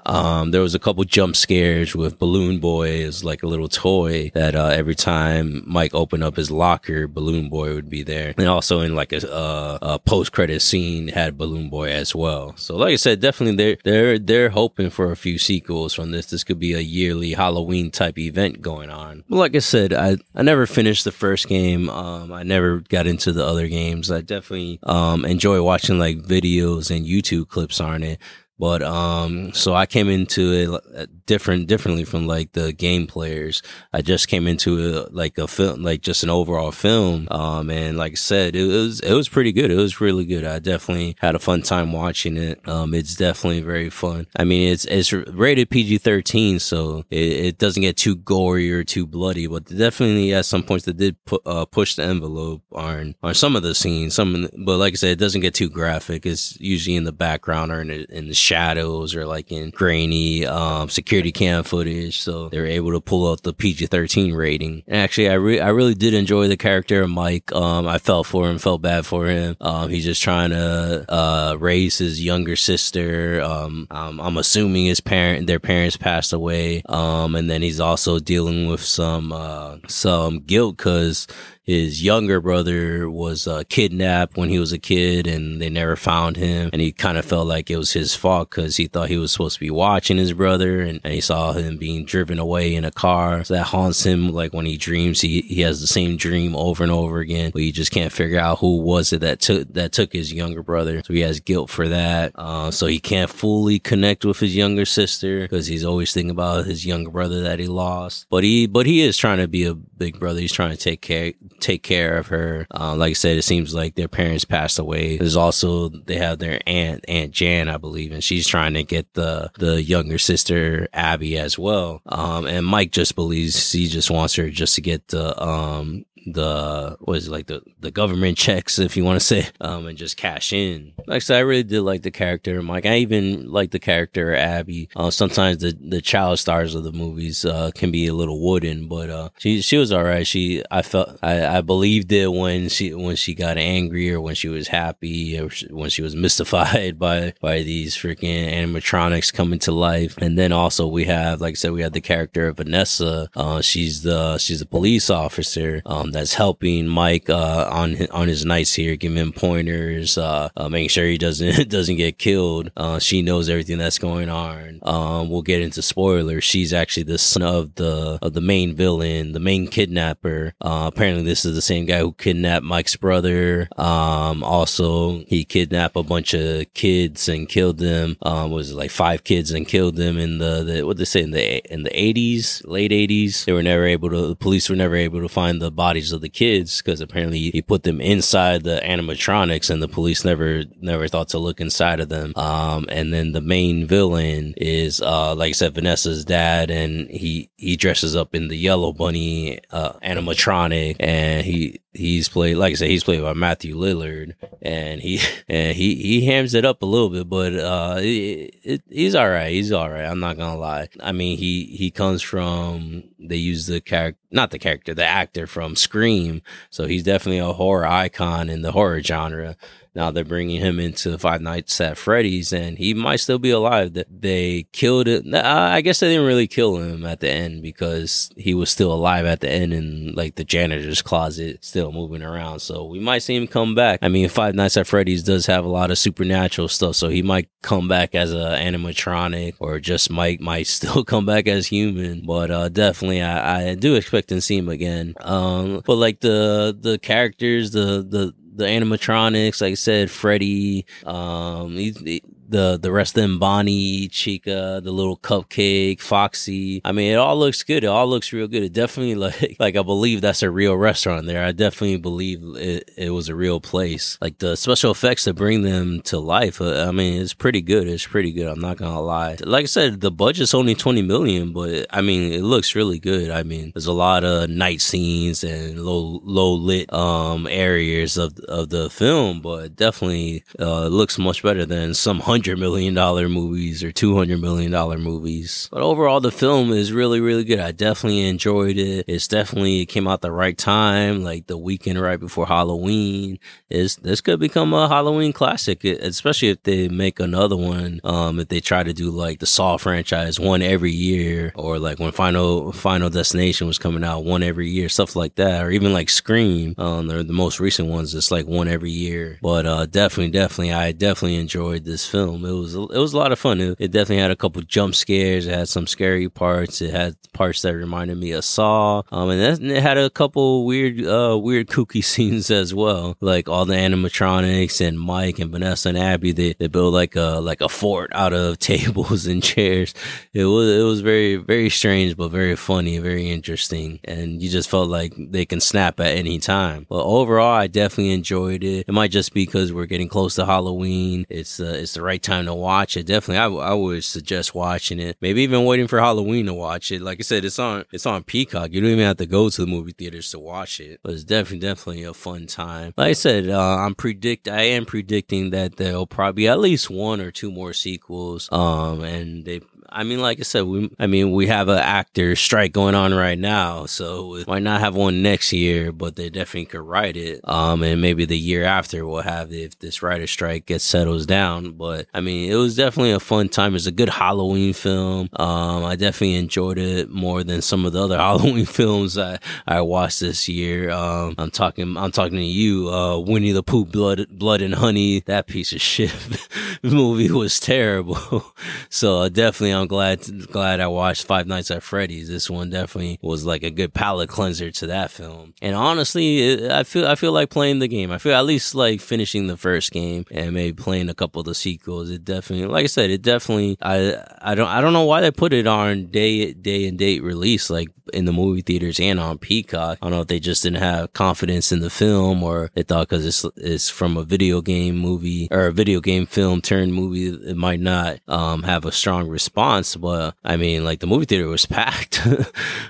Um, 0.05 0.51
there 0.51 0.61
was 0.61 0.75
a 0.75 0.79
couple 0.79 1.03
jump 1.03 1.35
scares 1.35 1.95
with 1.95 2.19
Balloon 2.19 2.59
Boy 2.59 3.03
as 3.03 3.23
like 3.23 3.43
a 3.43 3.47
little 3.47 3.67
toy 3.67 4.31
that, 4.33 4.55
uh, 4.55 4.67
every 4.67 4.95
time 4.95 5.63
Mike 5.65 5.93
opened 5.93 6.23
up 6.23 6.35
his 6.35 6.51
locker, 6.51 7.07
Balloon 7.07 7.49
Boy 7.49 7.73
would 7.73 7.89
be 7.89 8.03
there. 8.03 8.33
And 8.37 8.47
also 8.47 8.81
in 8.81 8.95
like 8.95 9.13
a, 9.13 9.31
uh, 9.31 9.77
a 9.81 9.99
post 9.99 10.31
credit 10.31 10.61
scene 10.61 11.09
had 11.09 11.37
Balloon 11.37 11.69
Boy 11.69 11.91
as 11.91 12.15
well. 12.15 12.55
So 12.57 12.75
like 12.75 12.93
I 12.93 12.95
said, 12.95 13.19
definitely 13.19 13.55
they're, 13.55 13.77
they're, 13.83 14.19
they're 14.19 14.49
hoping 14.49 14.89
for 14.89 15.11
a 15.11 15.17
few 15.17 15.37
sequels 15.37 15.93
from 15.93 16.11
this. 16.11 16.27
This 16.27 16.43
could 16.43 16.59
be 16.59 16.73
a 16.73 16.79
yearly 16.79 17.33
Halloween 17.33 17.91
type 17.91 18.17
event 18.17 18.61
going 18.61 18.89
on. 18.89 19.23
But 19.29 19.37
like 19.37 19.55
I 19.55 19.59
said, 19.59 19.93
I, 19.93 20.17
I 20.35 20.41
never 20.41 20.65
finished 20.65 21.03
the 21.03 21.11
first 21.11 21.47
game. 21.47 21.89
Um, 21.89 22.31
I 22.31 22.43
never 22.43 22.79
got 22.79 23.07
into 23.07 23.31
the 23.31 23.45
other 23.45 23.67
games. 23.67 24.09
I 24.11 24.21
definitely, 24.21 24.79
um, 24.83 25.25
enjoy 25.25 25.61
watching 25.61 25.99
like 25.99 26.17
videos 26.19 26.95
and 26.95 27.05
YouTube 27.05 27.47
clips 27.49 27.79
on 27.79 28.03
it. 28.03 28.19
But 28.61 28.83
um, 28.83 29.53
so 29.53 29.73
I 29.73 29.87
came 29.87 30.07
into 30.07 30.53
it 30.53 30.69
uh, 30.95 31.07
different 31.31 31.67
differently 31.67 32.03
from 32.03 32.27
like 32.27 32.51
the 32.51 32.73
game 32.73 33.07
players. 33.07 33.63
I 33.93 34.01
just 34.01 34.27
came 34.27 34.47
into 34.47 34.71
a, 34.77 35.07
like 35.11 35.37
a 35.37 35.47
film, 35.47 35.81
like 35.81 36.01
just 36.01 36.23
an 36.23 36.29
overall 36.29 36.73
film. 36.73 37.29
Um, 37.31 37.69
and 37.69 37.97
like 37.97 38.11
I 38.11 38.15
said, 38.15 38.53
it 38.53 38.65
was 38.65 38.99
it 38.99 39.13
was 39.13 39.29
pretty 39.29 39.53
good. 39.53 39.71
It 39.71 39.77
was 39.77 40.01
really 40.01 40.25
good. 40.25 40.43
I 40.43 40.59
definitely 40.59 41.15
had 41.21 41.35
a 41.35 41.39
fun 41.39 41.61
time 41.61 41.93
watching 41.93 42.35
it. 42.35 42.67
Um, 42.67 42.93
it's 42.93 43.15
definitely 43.15 43.61
very 43.61 43.89
fun. 43.89 44.27
I 44.35 44.43
mean, 44.43 44.73
it's 44.73 44.83
it's 44.83 45.13
rated 45.13 45.69
PG 45.69 45.99
thirteen, 45.99 46.59
so 46.59 47.05
it, 47.09 47.45
it 47.45 47.57
doesn't 47.57 47.81
get 47.81 47.95
too 47.95 48.17
gory 48.17 48.69
or 48.69 48.83
too 48.83 49.07
bloody, 49.07 49.47
but 49.47 49.63
definitely 49.65 50.33
at 50.33 50.45
some 50.45 50.63
points 50.63 50.83
they 50.83 50.91
did 50.91 51.15
pu- 51.23 51.39
uh, 51.45 51.63
push 51.63 51.95
the 51.95 52.03
envelope 52.03 52.61
on 52.73 53.15
on 53.23 53.33
some 53.35 53.55
of 53.55 53.63
the 53.63 53.73
scenes. 53.73 54.15
Some, 54.15 54.49
but 54.65 54.79
like 54.79 54.93
I 54.93 54.97
said, 54.97 55.11
it 55.11 55.19
doesn't 55.19 55.39
get 55.39 55.53
too 55.53 55.69
graphic. 55.69 56.25
It's 56.25 56.59
usually 56.59 56.97
in 56.97 57.05
the 57.05 57.13
background 57.13 57.71
or 57.71 57.79
in 57.79 57.89
in 57.89 58.27
the 58.27 58.33
shadows 58.33 59.15
or 59.15 59.25
like 59.25 59.49
in 59.49 59.69
grainy 59.69 60.45
um, 60.45 60.89
security 60.89 61.20
cam 61.29 61.63
footage. 61.63 62.21
So 62.21 62.47
they 62.47 62.59
were 62.59 62.65
able 62.65 62.93
to 62.93 63.01
pull 63.01 63.29
out 63.29 63.43
the 63.43 63.51
PG 63.53 63.87
thirteen 63.87 64.33
rating. 64.33 64.83
And 64.87 65.01
actually, 65.01 65.29
I 65.29 65.33
re- 65.33 65.59
I 65.59 65.69
really 65.69 65.93
did 65.93 66.13
enjoy 66.13 66.47
the 66.47 66.55
character 66.55 67.01
of 67.01 67.09
Mike. 67.09 67.51
Um, 67.51 67.85
I 67.85 67.97
felt 67.97 68.27
for 68.27 68.49
him, 68.49 68.57
felt 68.59 68.81
bad 68.81 69.05
for 69.05 69.27
him. 69.27 69.57
Um, 69.59 69.89
he's 69.89 70.05
just 70.05 70.23
trying 70.23 70.51
to 70.51 71.05
uh, 71.09 71.57
raise 71.59 71.97
his 71.97 72.23
younger 72.23 72.55
sister. 72.55 73.41
Um, 73.41 73.87
um, 73.91 74.21
I'm 74.21 74.37
assuming 74.37 74.85
his 74.85 75.01
parent, 75.01 75.47
their 75.47 75.59
parents 75.59 75.97
passed 75.97 76.31
away. 76.31 76.81
Um, 76.87 77.35
and 77.35 77.49
then 77.49 77.61
he's 77.61 77.81
also 77.81 78.19
dealing 78.19 78.67
with 78.67 78.81
some 78.81 79.33
uh, 79.33 79.77
some 79.87 80.39
guilt 80.39 80.77
because 80.77 81.27
his 81.71 82.03
younger 82.03 82.41
brother 82.41 83.09
was 83.09 83.47
uh, 83.47 83.63
kidnapped 83.69 84.35
when 84.35 84.49
he 84.49 84.59
was 84.59 84.73
a 84.73 84.77
kid 84.77 85.25
and 85.25 85.61
they 85.61 85.69
never 85.69 85.95
found 85.95 86.35
him. 86.35 86.69
And 86.73 86.81
he 86.81 86.91
kind 86.91 87.17
of 87.17 87.23
felt 87.23 87.47
like 87.47 87.69
it 87.69 87.77
was 87.77 87.93
his 87.93 88.13
fault 88.13 88.49
because 88.49 88.75
he 88.75 88.87
thought 88.87 89.07
he 89.07 89.17
was 89.17 89.31
supposed 89.31 89.55
to 89.55 89.61
be 89.61 89.71
watching 89.71 90.17
his 90.17 90.33
brother 90.33 90.81
and, 90.81 90.99
and, 91.03 91.13
he 91.13 91.21
saw 91.21 91.53
him 91.53 91.77
being 91.77 92.03
driven 92.03 92.39
away 92.39 92.75
in 92.75 92.83
a 92.83 92.91
car. 92.91 93.43
So 93.43 93.53
that 93.53 93.63
haunts 93.63 94.05
him. 94.05 94.33
Like 94.33 94.53
when 94.53 94.65
he 94.65 94.75
dreams, 94.75 95.21
he, 95.21 95.41
he 95.41 95.61
has 95.61 95.79
the 95.79 95.87
same 95.87 96.17
dream 96.17 96.55
over 96.55 96.83
and 96.83 96.91
over 96.91 97.19
again, 97.19 97.51
but 97.51 97.61
he 97.61 97.71
just 97.71 97.91
can't 97.91 98.11
figure 98.11 98.39
out 98.39 98.59
who 98.59 98.81
was 98.81 99.13
it 99.13 99.21
that 99.21 99.39
took, 99.39 99.73
that 99.73 99.93
took 99.93 100.11
his 100.11 100.33
younger 100.33 100.63
brother. 100.63 101.01
So 101.05 101.13
he 101.13 101.21
has 101.21 101.39
guilt 101.39 101.69
for 101.69 101.87
that. 101.87 102.33
Uh, 102.35 102.71
so 102.71 102.87
he 102.87 102.99
can't 102.99 103.29
fully 103.29 103.79
connect 103.79 104.25
with 104.25 104.39
his 104.39 104.55
younger 104.55 104.85
sister 104.85 105.41
because 105.41 105.67
he's 105.67 105.85
always 105.85 106.13
thinking 106.13 106.31
about 106.31 106.65
his 106.65 106.85
younger 106.85 107.11
brother 107.11 107.41
that 107.43 107.59
he 107.59 107.67
lost. 107.67 108.25
But 108.29 108.43
he, 108.43 108.67
but 108.67 108.85
he 108.85 109.01
is 109.01 109.17
trying 109.17 109.37
to 109.37 109.47
be 109.47 109.65
a 109.65 109.73
big 109.73 110.19
brother. 110.19 110.41
He's 110.41 110.51
trying 110.51 110.71
to 110.71 110.77
take 110.77 111.01
care, 111.01 111.33
take 111.61 111.83
care 111.83 112.17
of 112.17 112.27
her. 112.27 112.67
Uh, 112.73 112.95
like 112.95 113.11
I 113.11 113.13
said, 113.13 113.37
it 113.37 113.43
seems 113.43 113.73
like 113.73 113.95
their 113.95 114.07
parents 114.07 114.45
passed 114.45 114.79
away. 114.79 115.17
There's 115.17 115.37
also 115.37 115.89
they 115.89 116.17
have 116.17 116.39
their 116.39 116.59
aunt, 116.67 117.05
Aunt 117.07 117.31
Jan, 117.31 117.69
I 117.69 117.77
believe, 117.77 118.11
and 118.11 118.23
she's 118.23 118.47
trying 118.47 118.73
to 118.73 118.83
get 118.83 119.13
the 119.13 119.51
the 119.57 119.81
younger 119.81 120.17
sister 120.17 120.87
Abby 120.93 121.37
as 121.37 121.57
well. 121.57 122.01
Um, 122.05 122.45
and 122.45 122.65
Mike 122.65 122.91
just 122.91 123.15
believes 123.15 123.71
he 123.71 123.87
just 123.87 124.11
wants 124.11 124.35
her 124.35 124.49
just 124.49 124.75
to 124.75 124.81
get 124.81 125.07
the 125.09 125.41
um 125.41 126.05
the 126.25 126.97
what 126.99 127.17
is 127.17 127.27
it, 127.27 127.31
like 127.31 127.47
the 127.47 127.61
the 127.79 127.91
government 127.91 128.37
checks 128.45 128.79
if 128.79 128.95
you 128.95 129.03
want 129.03 129.19
to 129.19 129.25
say 129.25 129.47
um 129.59 129.87
and 129.87 129.97
just 129.97 130.17
cash 130.17 130.53
in. 130.53 130.93
Like 131.07 131.21
said 131.21 131.37
I 131.37 131.41
really 131.41 131.63
did 131.63 131.81
like 131.81 132.03
the 132.03 132.11
character 132.11 132.61
Mike. 132.61 132.85
I 132.85 132.97
even 132.97 133.51
like 133.51 133.71
the 133.71 133.79
character 133.79 134.35
Abby. 134.35 134.89
Uh, 134.95 135.11
sometimes 135.11 135.57
the 135.59 135.77
the 135.79 136.01
child 136.01 136.39
stars 136.39 136.75
of 136.75 136.83
the 136.83 136.91
movies 136.91 137.45
uh 137.45 137.71
can 137.73 137.91
be 137.91 138.07
a 138.07 138.13
little 138.13 138.41
wooden 138.43 138.87
but 138.87 139.09
uh 139.09 139.29
she 139.37 139.61
she 139.61 139.77
was 139.77 139.91
all 139.91 140.03
right 140.03 140.27
she 140.27 140.63
I 140.69 140.81
felt 140.81 141.17
I 141.23 141.57
I 141.57 141.61
believed 141.61 142.11
it 142.11 142.27
when 142.27 142.69
she 142.69 142.93
when 142.93 143.15
she 143.15 143.33
got 143.33 143.57
angry 143.57 144.11
or 144.13 144.21
when 144.21 144.35
she 144.35 144.47
was 144.47 144.67
happy 144.67 145.39
or 145.39 145.49
when 145.69 145.89
she 145.89 146.01
was 146.01 146.15
mystified 146.25 146.99
by 146.99 147.33
by 147.41 147.63
these 147.63 147.95
freaking 147.95 148.51
animatronics 148.53 149.33
coming 149.33 149.59
to 149.59 149.71
life. 149.71 150.17
And 150.17 150.37
then 150.37 150.51
also 150.51 150.87
we 150.87 151.05
have 151.05 151.41
like 151.41 151.53
I 151.53 151.55
said 151.55 151.71
we 151.71 151.81
have 151.81 151.93
the 151.93 152.01
character 152.01 152.47
of 152.47 152.57
Vanessa. 152.57 153.29
Uh 153.35 153.61
she's 153.61 154.03
the 154.03 154.37
she's 154.37 154.61
a 154.61 154.65
police 154.65 155.09
officer. 155.09 155.81
Um 155.85 156.10
that's 156.11 156.33
helping 156.33 156.87
Mike 156.87 157.29
uh, 157.29 157.69
on 157.71 157.91
his, 157.91 158.09
on 158.09 158.27
his 158.27 158.45
nights 158.45 158.73
here, 158.73 158.95
giving 158.95 159.17
him 159.17 159.31
pointers, 159.31 160.17
uh, 160.17 160.49
uh, 160.55 160.69
making 160.69 160.89
sure 160.89 161.05
he 161.05 161.17
doesn't 161.17 161.69
doesn't 161.69 161.97
get 161.97 162.17
killed. 162.17 162.71
Uh, 162.77 162.99
she 162.99 163.21
knows 163.21 163.49
everything 163.49 163.77
that's 163.77 163.99
going 163.99 164.29
on. 164.29 164.79
Um, 164.83 165.29
we'll 165.29 165.41
get 165.41 165.61
into 165.61 165.81
spoilers. 165.81 166.43
She's 166.43 166.73
actually 166.73 167.03
the 167.03 167.17
son 167.17 167.43
of 167.43 167.75
the 167.75 168.19
of 168.21 168.33
the 168.33 168.41
main 168.41 168.75
villain, 168.75 169.31
the 169.31 169.39
main 169.39 169.67
kidnapper. 169.67 170.53
Uh, 170.61 170.89
apparently, 170.93 171.23
this 171.23 171.45
is 171.45 171.55
the 171.55 171.61
same 171.61 171.85
guy 171.85 171.99
who 171.99 172.13
kidnapped 172.13 172.65
Mike's 172.65 172.95
brother. 172.95 173.67
Um, 173.77 174.43
also, 174.43 175.19
he 175.25 175.43
kidnapped 175.43 175.95
a 175.95 176.03
bunch 176.03 176.33
of 176.33 176.73
kids 176.73 177.27
and 177.29 177.47
killed 177.47 177.77
them. 177.77 178.17
Um, 178.21 178.51
was 178.51 178.73
like 178.73 178.91
five 178.91 179.23
kids 179.23 179.51
and 179.51 179.67
killed 179.67 179.95
them 179.95 180.17
in 180.17 180.37
the, 180.37 180.63
the 180.63 180.83
what 180.83 180.97
they 180.97 181.05
say 181.05 181.21
in 181.21 181.31
the 181.31 181.61
in 181.71 181.83
the 181.83 181.99
eighties, 181.99 182.61
late 182.65 182.91
eighties. 182.91 183.45
They 183.45 183.53
were 183.53 183.63
never 183.63 183.85
able 183.85 184.09
to. 184.09 184.27
The 184.27 184.35
police 184.35 184.69
were 184.69 184.75
never 184.75 184.95
able 184.95 185.21
to 185.21 185.29
find 185.29 185.61
the 185.61 185.71
bodies 186.01 186.11
of 186.11 186.21
the 186.21 186.29
kids 186.29 186.81
because 186.81 186.99
apparently 186.99 187.51
he 187.51 187.61
put 187.61 187.83
them 187.83 188.01
inside 188.01 188.63
the 188.63 188.81
animatronics 188.83 189.69
and 189.69 189.81
the 189.81 189.87
police 189.87 190.25
never 190.25 190.63
never 190.79 191.07
thought 191.07 191.29
to 191.29 191.37
look 191.37 191.61
inside 191.61 191.99
of 191.99 192.09
them. 192.09 192.33
Um, 192.35 192.87
and 192.89 193.13
then 193.13 193.33
the 193.33 193.41
main 193.41 193.85
villain 193.85 194.53
is 194.57 194.99
uh, 195.01 195.35
like 195.35 195.49
I 195.49 195.53
said, 195.53 195.75
Vanessa's 195.75 196.25
dad, 196.25 196.71
and 196.71 197.09
he 197.09 197.49
he 197.57 197.75
dresses 197.75 198.15
up 198.15 198.33
in 198.33 198.47
the 198.47 198.57
yellow 198.57 198.91
bunny 198.93 199.59
uh, 199.69 199.93
animatronic, 200.03 200.95
and 200.99 201.45
he 201.45 201.80
he's 201.93 202.29
played 202.29 202.57
like 202.57 202.71
I 202.71 202.75
said, 202.75 202.89
he's 202.89 203.03
played 203.03 203.21
by 203.21 203.33
Matthew 203.33 203.75
Lillard, 203.75 204.35
and 204.61 205.01
he 205.01 205.19
and 205.47 205.75
he 205.75 205.95
he 205.95 206.25
hams 206.25 206.53
it 206.53 206.65
up 206.65 206.81
a 206.81 206.85
little 206.85 207.09
bit, 207.09 207.29
but 207.29 207.53
uh, 207.55 207.97
it, 207.99 208.55
it, 208.63 208.81
he's 208.89 209.15
all 209.15 209.29
right. 209.29 209.51
He's 209.51 209.71
all 209.71 209.89
right. 209.89 210.05
I'm 210.05 210.19
not 210.19 210.37
gonna 210.37 210.57
lie. 210.57 210.89
I 211.01 211.11
mean, 211.11 211.37
he 211.37 211.65
he 211.65 211.91
comes 211.91 212.21
from 212.21 213.03
they 213.19 213.35
use 213.35 213.67
the 213.67 213.81
character, 213.81 214.19
not 214.31 214.51
the 214.51 214.59
character, 214.59 214.93
the 214.93 215.05
actor 215.05 215.47
from 215.47 215.75
Scream, 215.75 216.41
so 216.69 216.85
he's 216.85 217.03
definitely 217.03 217.39
a 217.39 217.53
horror 217.53 217.85
icon 217.85 218.49
in 218.49 218.61
the 218.61 218.71
horror 218.71 219.01
genre. 219.01 219.55
Now 219.93 220.09
they're 220.09 220.23
bringing 220.23 220.61
him 220.61 220.79
into 220.79 221.17
Five 221.17 221.41
Nights 221.41 221.81
at 221.81 221.97
Freddy's, 221.97 222.53
and 222.53 222.77
he 222.77 222.93
might 222.93 223.17
still 223.17 223.39
be 223.39 223.49
alive. 223.49 223.93
They 224.09 224.63
killed 224.71 225.07
it. 225.07 225.25
I 225.33 225.81
guess 225.81 225.99
they 225.99 226.07
didn't 226.07 226.27
really 226.27 226.47
kill 226.47 226.77
him 226.77 227.05
at 227.05 227.19
the 227.19 227.29
end 227.29 227.61
because 227.61 228.31
he 228.37 228.53
was 228.53 228.69
still 228.69 228.93
alive 228.93 229.25
at 229.25 229.41
the 229.41 229.49
end 229.49 229.73
in 229.73 230.13
like 230.13 230.35
the 230.35 230.45
janitor's 230.45 231.01
closet, 231.01 231.63
still 231.65 231.91
moving 231.91 232.23
around. 232.23 232.59
So 232.59 232.85
we 232.85 232.99
might 232.99 233.19
see 233.19 233.35
him 233.35 233.47
come 233.47 233.75
back. 233.75 233.99
I 234.01 234.07
mean, 234.07 234.29
Five 234.29 234.55
Nights 234.55 234.77
at 234.77 234.87
Freddy's 234.87 235.23
does 235.23 235.45
have 235.47 235.65
a 235.65 235.69
lot 235.69 235.91
of 235.91 235.97
supernatural 235.97 236.69
stuff, 236.69 236.95
so 236.95 237.09
he 237.09 237.21
might 237.21 237.49
come 237.61 237.89
back 237.89 238.15
as 238.15 238.31
an 238.31 238.39
animatronic, 238.39 239.55
or 239.59 239.79
just 239.79 240.09
might 240.09 240.39
might 240.39 240.67
still 240.67 241.03
come 241.03 241.25
back 241.25 241.47
as 241.47 241.67
human. 241.67 242.25
But 242.25 242.49
uh, 242.49 242.69
definitely, 242.69 243.21
I, 243.21 243.71
I 243.71 243.75
do 243.75 243.95
expect 243.95 244.29
to 244.29 244.39
see 244.39 244.57
him 244.57 244.69
again. 244.69 245.15
Um, 245.19 245.81
but 245.85 245.95
like 245.95 246.21
the 246.21 246.77
the 246.79 246.97
characters, 246.97 247.71
the 247.71 248.05
the 248.07 248.33
the 248.53 248.65
animatronics, 248.65 249.61
like 249.61 249.71
I 249.71 249.75
said, 249.75 250.11
Freddy, 250.11 250.85
um, 251.05 251.75
he, 251.75 251.91
he, 251.91 252.23
the 252.51 252.77
the 252.79 252.91
rest 252.91 253.17
of 253.17 253.21
them, 253.23 253.39
Bonnie, 253.39 254.07
Chica, 254.09 254.81
the 254.83 254.91
little 254.91 255.17
cupcake, 255.17 255.99
Foxy. 255.99 256.81
I 256.85 256.91
mean, 256.91 257.11
it 257.11 257.15
all 257.15 257.37
looks 257.37 257.63
good. 257.63 257.83
It 257.83 257.87
all 257.87 258.07
looks 258.07 258.31
real 258.33 258.47
good. 258.47 258.63
It 258.63 258.73
definitely 258.73 259.15
like 259.25 259.55
like 259.59 259.75
I 259.75 259.81
believe 259.81 260.21
that's 260.21 260.43
a 260.43 260.51
real 260.51 260.75
restaurant 260.75 261.25
there. 261.25 261.43
I 261.43 261.51
definitely 261.51 261.97
believe 261.97 262.41
it, 262.57 262.91
it 262.97 263.09
was 263.11 263.29
a 263.29 263.35
real 263.35 263.59
place. 263.59 264.17
Like 264.21 264.39
the 264.39 264.55
special 264.55 264.91
effects 264.91 265.23
to 265.23 265.33
bring 265.33 265.63
them 265.63 266.01
to 266.03 266.19
life. 266.19 266.61
Uh, 266.61 266.85
I 266.87 266.91
mean, 266.91 267.21
it's 267.21 267.33
pretty 267.33 267.61
good. 267.61 267.87
It's 267.87 268.05
pretty 268.05 268.31
good. 268.31 268.47
I'm 268.47 268.61
not 268.61 268.77
gonna 268.77 269.01
lie. 269.01 269.37
Like 269.43 269.63
I 269.63 269.67
said, 269.67 270.01
the 270.01 270.11
budget's 270.11 270.53
only 270.53 270.75
20 270.75 271.01
million, 271.01 271.53
but 271.53 271.87
I 271.89 272.01
mean, 272.01 272.33
it 272.33 272.43
looks 272.43 272.75
really 272.75 272.99
good. 272.99 273.31
I 273.31 273.43
mean, 273.43 273.71
there's 273.73 273.87
a 273.87 273.93
lot 273.93 274.23
of 274.23 274.49
night 274.49 274.81
scenes 274.81 275.43
and 275.43 275.79
low 275.79 276.19
low 276.23 276.53
lit 276.53 276.91
um 276.93 277.47
areas 277.47 278.17
of 278.17 278.37
of 278.49 278.69
the 278.69 278.89
film, 278.89 279.41
but 279.41 279.75
definitely 279.75 280.43
uh, 280.59 280.87
looks 280.87 281.17
much 281.17 281.41
better 281.43 281.65
than 281.65 281.93
some 281.93 282.19
hundred 282.19 282.40
hundred 282.41 282.57
million 282.57 282.95
dollar 282.95 283.29
movies 283.29 283.83
or 283.83 283.91
two 283.91 284.17
hundred 284.17 284.41
million 284.41 284.71
dollar 284.71 284.97
movies. 284.97 285.69
But 285.71 285.83
overall, 285.83 286.19
the 286.19 286.31
film 286.31 286.71
is 286.71 286.91
really, 286.91 287.19
really 287.19 287.43
good. 287.43 287.59
I 287.59 287.71
definitely 287.71 288.27
enjoyed 288.27 288.77
it. 288.79 289.05
It's 289.07 289.27
definitely 289.27 289.81
it 289.81 289.85
came 289.85 290.07
out 290.07 290.21
the 290.21 290.31
right 290.31 290.57
time, 290.57 291.23
like 291.23 291.45
the 291.45 291.57
weekend 291.57 292.01
right 292.01 292.19
before 292.19 292.47
Halloween. 292.47 293.37
Is 293.69 293.97
this 293.97 294.21
could 294.21 294.39
become 294.39 294.73
a 294.73 294.87
Halloween 294.87 295.33
classic, 295.33 295.83
especially 295.83 296.49
if 296.49 296.63
they 296.63 296.87
make 296.87 297.19
another 297.19 297.55
one. 297.55 298.01
Um, 298.03 298.39
if 298.39 298.47
they 298.47 298.59
try 298.59 298.81
to 298.81 298.93
do 298.93 299.11
like 299.11 299.39
the 299.39 299.45
Saw 299.45 299.77
franchise, 299.77 300.39
one 300.39 300.63
every 300.63 300.91
year, 300.91 301.51
or 301.55 301.77
like 301.77 301.99
when 301.99 302.11
Final 302.11 302.71
Final 302.71 303.11
Destination 303.11 303.67
was 303.67 303.77
coming 303.77 304.03
out, 304.03 304.25
one 304.25 304.41
every 304.41 304.67
year, 304.67 304.89
stuff 304.89 305.15
like 305.15 305.35
that, 305.35 305.63
or 305.63 305.69
even 305.69 305.93
like 305.93 306.09
Scream. 306.09 306.73
Um, 306.79 307.07
the 307.07 307.23
most 307.23 307.59
recent 307.59 307.87
ones. 307.87 308.15
It's 308.15 308.31
like 308.31 308.47
one 308.47 308.67
every 308.67 308.89
year. 308.89 309.37
But 309.43 309.67
uh, 309.67 309.85
definitely, 309.85 310.31
definitely, 310.31 310.73
I 310.73 310.91
definitely 310.91 311.37
enjoyed 311.37 311.85
this 311.85 312.07
film 312.07 312.30
It 312.35 312.51
was 312.51 312.75
it 312.75 312.89
was 312.97 313.13
a 313.13 313.17
lot 313.17 313.31
of 313.31 313.39
fun. 313.39 313.59
It, 313.59 313.77
it 313.79 313.91
definitely 313.91 314.21
had 314.21 314.31
a 314.31 314.35
couple 314.35 314.61
jump 314.61 314.95
scares. 314.95 315.47
It 315.47 315.53
had 315.53 315.69
some 315.69 315.87
scary 315.87 316.29
parts. 316.29 316.81
It 316.81 316.91
had 316.91 317.15
parts 317.33 317.61
that 317.61 317.75
reminded 317.75 318.17
me 318.17 318.31
of 318.31 318.43
Saw. 318.43 319.03
Um, 319.11 319.29
and 319.29 319.41
then 319.41 319.71
it 319.71 319.81
had 319.81 319.97
a 319.97 320.09
couple 320.09 320.65
weird, 320.65 321.05
uh, 321.05 321.37
weird 321.37 321.67
kooky 321.67 322.03
scenes 322.11 322.51
as 322.51 322.73
well. 322.73 323.17
Like 323.19 323.49
all 323.49 323.65
the 323.65 323.75
animatronics 323.75 324.85
and 324.85 324.99
Mike 324.99 325.39
and 325.39 325.51
Vanessa 325.51 325.89
and 325.89 325.97
Abby. 325.97 326.31
They 326.31 326.53
they 326.53 326.67
built 326.67 326.93
like 326.93 327.15
a 327.15 327.39
like 327.41 327.61
a 327.61 327.69
fort 327.69 328.11
out 328.13 328.33
of 328.33 328.59
tables 328.71 329.25
and 329.25 329.43
chairs. 329.43 329.93
It 330.33 330.45
was 330.45 330.69
it 330.69 330.83
was 330.83 331.01
very 331.01 331.35
very 331.37 331.69
strange, 331.69 332.15
but 332.17 332.29
very 332.29 332.55
funny, 332.55 332.97
very 332.99 333.29
interesting, 333.29 333.99
and 334.03 334.41
you 334.41 334.49
just 334.49 334.69
felt 334.69 334.89
like 334.89 335.13
they 335.17 335.45
can 335.45 335.59
snap 335.59 335.99
at 335.99 336.15
any 336.15 336.39
time. 336.39 336.85
But 336.89 337.03
overall, 337.03 337.53
I 337.53 337.67
definitely 337.67 338.11
enjoyed 338.11 338.63
it. 338.63 338.85
It 338.87 338.91
might 338.93 339.11
just 339.11 339.33
be 339.33 339.45
because 339.45 339.73
we're 339.73 339.85
getting 339.85 340.09
close 340.09 340.35
to 340.35 340.45
Halloween. 340.45 341.25
It's 341.29 341.59
uh, 341.59 341.77
it's 341.77 341.93
the 341.93 342.01
right 342.01 342.20
time 342.21 342.45
to 342.45 342.53
watch 342.53 342.97
it. 342.97 343.05
Definitely, 343.05 343.61
I 343.61 343.73
would 343.73 344.03
suggest 344.03 344.55
watching 344.55 344.99
it. 344.99 345.17
Maybe 345.21 345.41
even 345.41 345.65
waiting 345.65 345.87
for 345.87 345.99
Halloween 345.99 346.45
to 346.47 346.53
watch 346.53 346.91
it. 346.91 347.01
Like 347.01 347.19
I 347.19 347.23
said, 347.23 347.45
it's 347.45 347.59
on 347.59 347.85
it's 347.91 348.05
on 348.05 348.23
Peacock. 348.23 348.71
You 348.71 348.81
don't 348.81 348.91
even 348.91 349.05
have 349.05 349.17
to 349.17 349.25
go 349.25 349.49
to 349.49 349.61
the 349.61 349.67
movie 349.67 349.93
theaters 349.93 350.31
to 350.31 350.39
watch 350.39 350.79
it. 350.79 350.99
But 351.03 351.13
it's 351.13 351.23
definitely 351.23 351.59
definitely 351.59 352.03
a 352.03 352.13
fun 352.13 352.47
time. 352.47 352.93
Like 352.97 353.09
I 353.09 353.13
said, 353.13 353.49
uh, 353.49 353.77
I'm 353.77 353.95
predict 353.95 354.47
I 354.47 354.61
am 354.61 354.85
predicting 354.85 355.51
that 355.51 355.77
there'll 355.77 356.07
probably 356.07 356.43
be 356.43 356.47
at 356.47 356.59
least 356.59 356.89
one 356.89 357.21
or 357.21 357.31
two 357.31 357.51
more 357.51 357.73
sequels. 357.73 358.49
Um, 358.51 359.03
and 359.03 359.45
they 359.45 359.61
I 359.89 360.03
mean, 360.03 360.19
like 360.19 360.39
I 360.39 360.43
said, 360.43 360.63
we, 360.63 360.89
I 360.99 361.07
mean, 361.07 361.31
we 361.31 361.47
have 361.47 361.67
an 361.67 361.77
actor 361.77 362.35
strike 362.35 362.71
going 362.71 362.95
on 362.95 363.13
right 363.13 363.37
now, 363.37 363.85
so 363.85 364.43
might 364.47 364.63
not 364.63 364.79
have 364.81 364.95
one 364.95 365.21
next 365.21 365.51
year, 365.53 365.91
but 365.91 366.15
they 366.15 366.29
definitely 366.29 366.65
could 366.65 366.81
write 366.81 367.17
it. 367.17 367.41
Um, 367.43 367.83
and 367.83 368.01
maybe 368.01 368.25
the 368.25 368.37
year 368.37 368.63
after 368.63 369.05
we'll 369.05 369.21
have 369.21 369.51
it 369.51 369.61
if 369.61 369.79
this 369.79 370.01
writer 370.01 370.27
strike 370.27 370.65
gets 370.65 370.83
settles 370.83 371.25
down. 371.25 371.71
But 371.71 372.07
I 372.13 372.21
mean, 372.21 372.51
it 372.51 372.55
was 372.55 372.75
definitely 372.75 373.11
a 373.11 373.19
fun 373.19 373.49
time. 373.49 373.75
It's 373.75 373.85
a 373.85 373.91
good 373.91 374.09
Halloween 374.09 374.73
film. 374.73 375.29
Um, 375.33 375.85
I 375.85 375.95
definitely 375.95 376.35
enjoyed 376.35 376.77
it 376.77 377.09
more 377.09 377.43
than 377.43 377.61
some 377.61 377.85
of 377.85 377.93
the 377.93 378.03
other 378.03 378.17
Halloween 378.31 378.65
films 378.65 379.17
I, 379.17 379.39
I 379.67 379.81
watched 379.81 380.19
this 380.19 380.47
year. 380.47 380.89
Um, 380.91 381.35
I'm 381.37 381.51
talking, 381.51 381.97
I'm 381.97 382.11
talking 382.11 382.37
to 382.37 382.43
you, 382.43 382.89
uh, 382.89 383.19
Winnie 383.19 383.51
the 383.51 383.63
Pooh, 383.63 383.85
Blood, 383.85 384.27
Blood 384.29 384.61
and 384.61 384.75
Honey. 384.75 385.21
That 385.21 385.47
piece 385.47 385.73
of 385.73 385.81
shit 385.91 386.13
movie 386.83 387.31
was 387.31 387.59
terrible. 387.59 388.53
so 388.89 389.19
uh, 389.19 389.29
definitely, 389.29 389.70
I'm 389.73 389.87
glad 389.87 390.47
glad 390.51 390.79
I 390.79 390.87
watched 390.87 391.25
Five 391.25 391.47
Nights 391.47 391.71
at 391.71 391.83
Freddy's. 391.83 392.27
This 392.27 392.49
one 392.49 392.69
definitely 392.69 393.19
was 393.21 393.45
like 393.45 393.63
a 393.63 393.71
good 393.71 393.93
palate 393.93 394.29
cleanser 394.29 394.71
to 394.71 394.87
that 394.87 395.11
film. 395.11 395.53
And 395.61 395.75
honestly, 395.75 396.39
it, 396.39 396.71
I 396.71 396.83
feel 396.83 397.07
I 397.07 397.15
feel 397.15 397.31
like 397.31 397.49
playing 397.49 397.79
the 397.79 397.87
game. 397.87 398.11
I 398.11 398.17
feel 398.17 398.33
at 398.33 398.45
least 398.45 398.75
like 398.75 399.01
finishing 399.01 399.47
the 399.47 399.57
first 399.57 399.91
game 399.91 400.25
and 400.31 400.53
maybe 400.53 400.73
playing 400.73 401.09
a 401.09 401.13
couple 401.13 401.39
of 401.39 401.45
the 401.45 401.55
sequels. 401.55 402.09
It 402.09 402.23
definitely, 402.23 402.67
like 402.67 402.83
I 402.83 402.87
said, 402.87 403.09
it 403.09 403.21
definitely. 403.21 403.77
I 403.81 404.17
I 404.41 404.55
don't 404.55 404.67
I 404.67 404.81
don't 404.81 404.93
know 404.93 405.05
why 405.05 405.21
they 405.21 405.31
put 405.31 405.53
it 405.53 405.67
on 405.67 406.07
day 406.07 406.53
day 406.53 406.87
and 406.87 406.97
date 406.97 407.23
release 407.23 407.69
like 407.69 407.89
in 408.13 408.25
the 408.25 408.33
movie 408.33 408.61
theaters 408.61 408.99
and 408.99 409.19
on 409.19 409.37
Peacock. 409.37 409.97
I 410.01 410.05
don't 410.05 410.11
know 410.11 410.21
if 410.21 410.27
they 410.27 410.39
just 410.39 410.63
didn't 410.63 410.81
have 410.81 411.13
confidence 411.13 411.71
in 411.71 411.79
the 411.79 411.89
film 411.89 412.43
or 412.43 412.69
they 412.73 412.83
thought 412.83 413.09
because 413.09 413.25
it's 413.25 413.45
it's 413.57 413.89
from 413.89 414.17
a 414.17 414.23
video 414.23 414.61
game 414.61 414.97
movie 414.97 415.47
or 415.51 415.67
a 415.67 415.73
video 415.73 415.99
game 415.99 416.25
film 416.25 416.61
turned 416.61 416.93
movie, 416.93 417.27
it 417.27 417.57
might 417.57 417.79
not 417.79 418.19
um 418.27 418.63
have 418.63 418.85
a 418.85 418.91
strong 418.91 419.27
response 419.27 419.95
but 419.95 420.35
I 420.43 420.57
mean, 420.57 420.83
like 420.83 420.99
the 420.99 421.07
movie 421.07 421.25
theater 421.25 421.47
was 421.47 421.65
packed. 421.67 422.27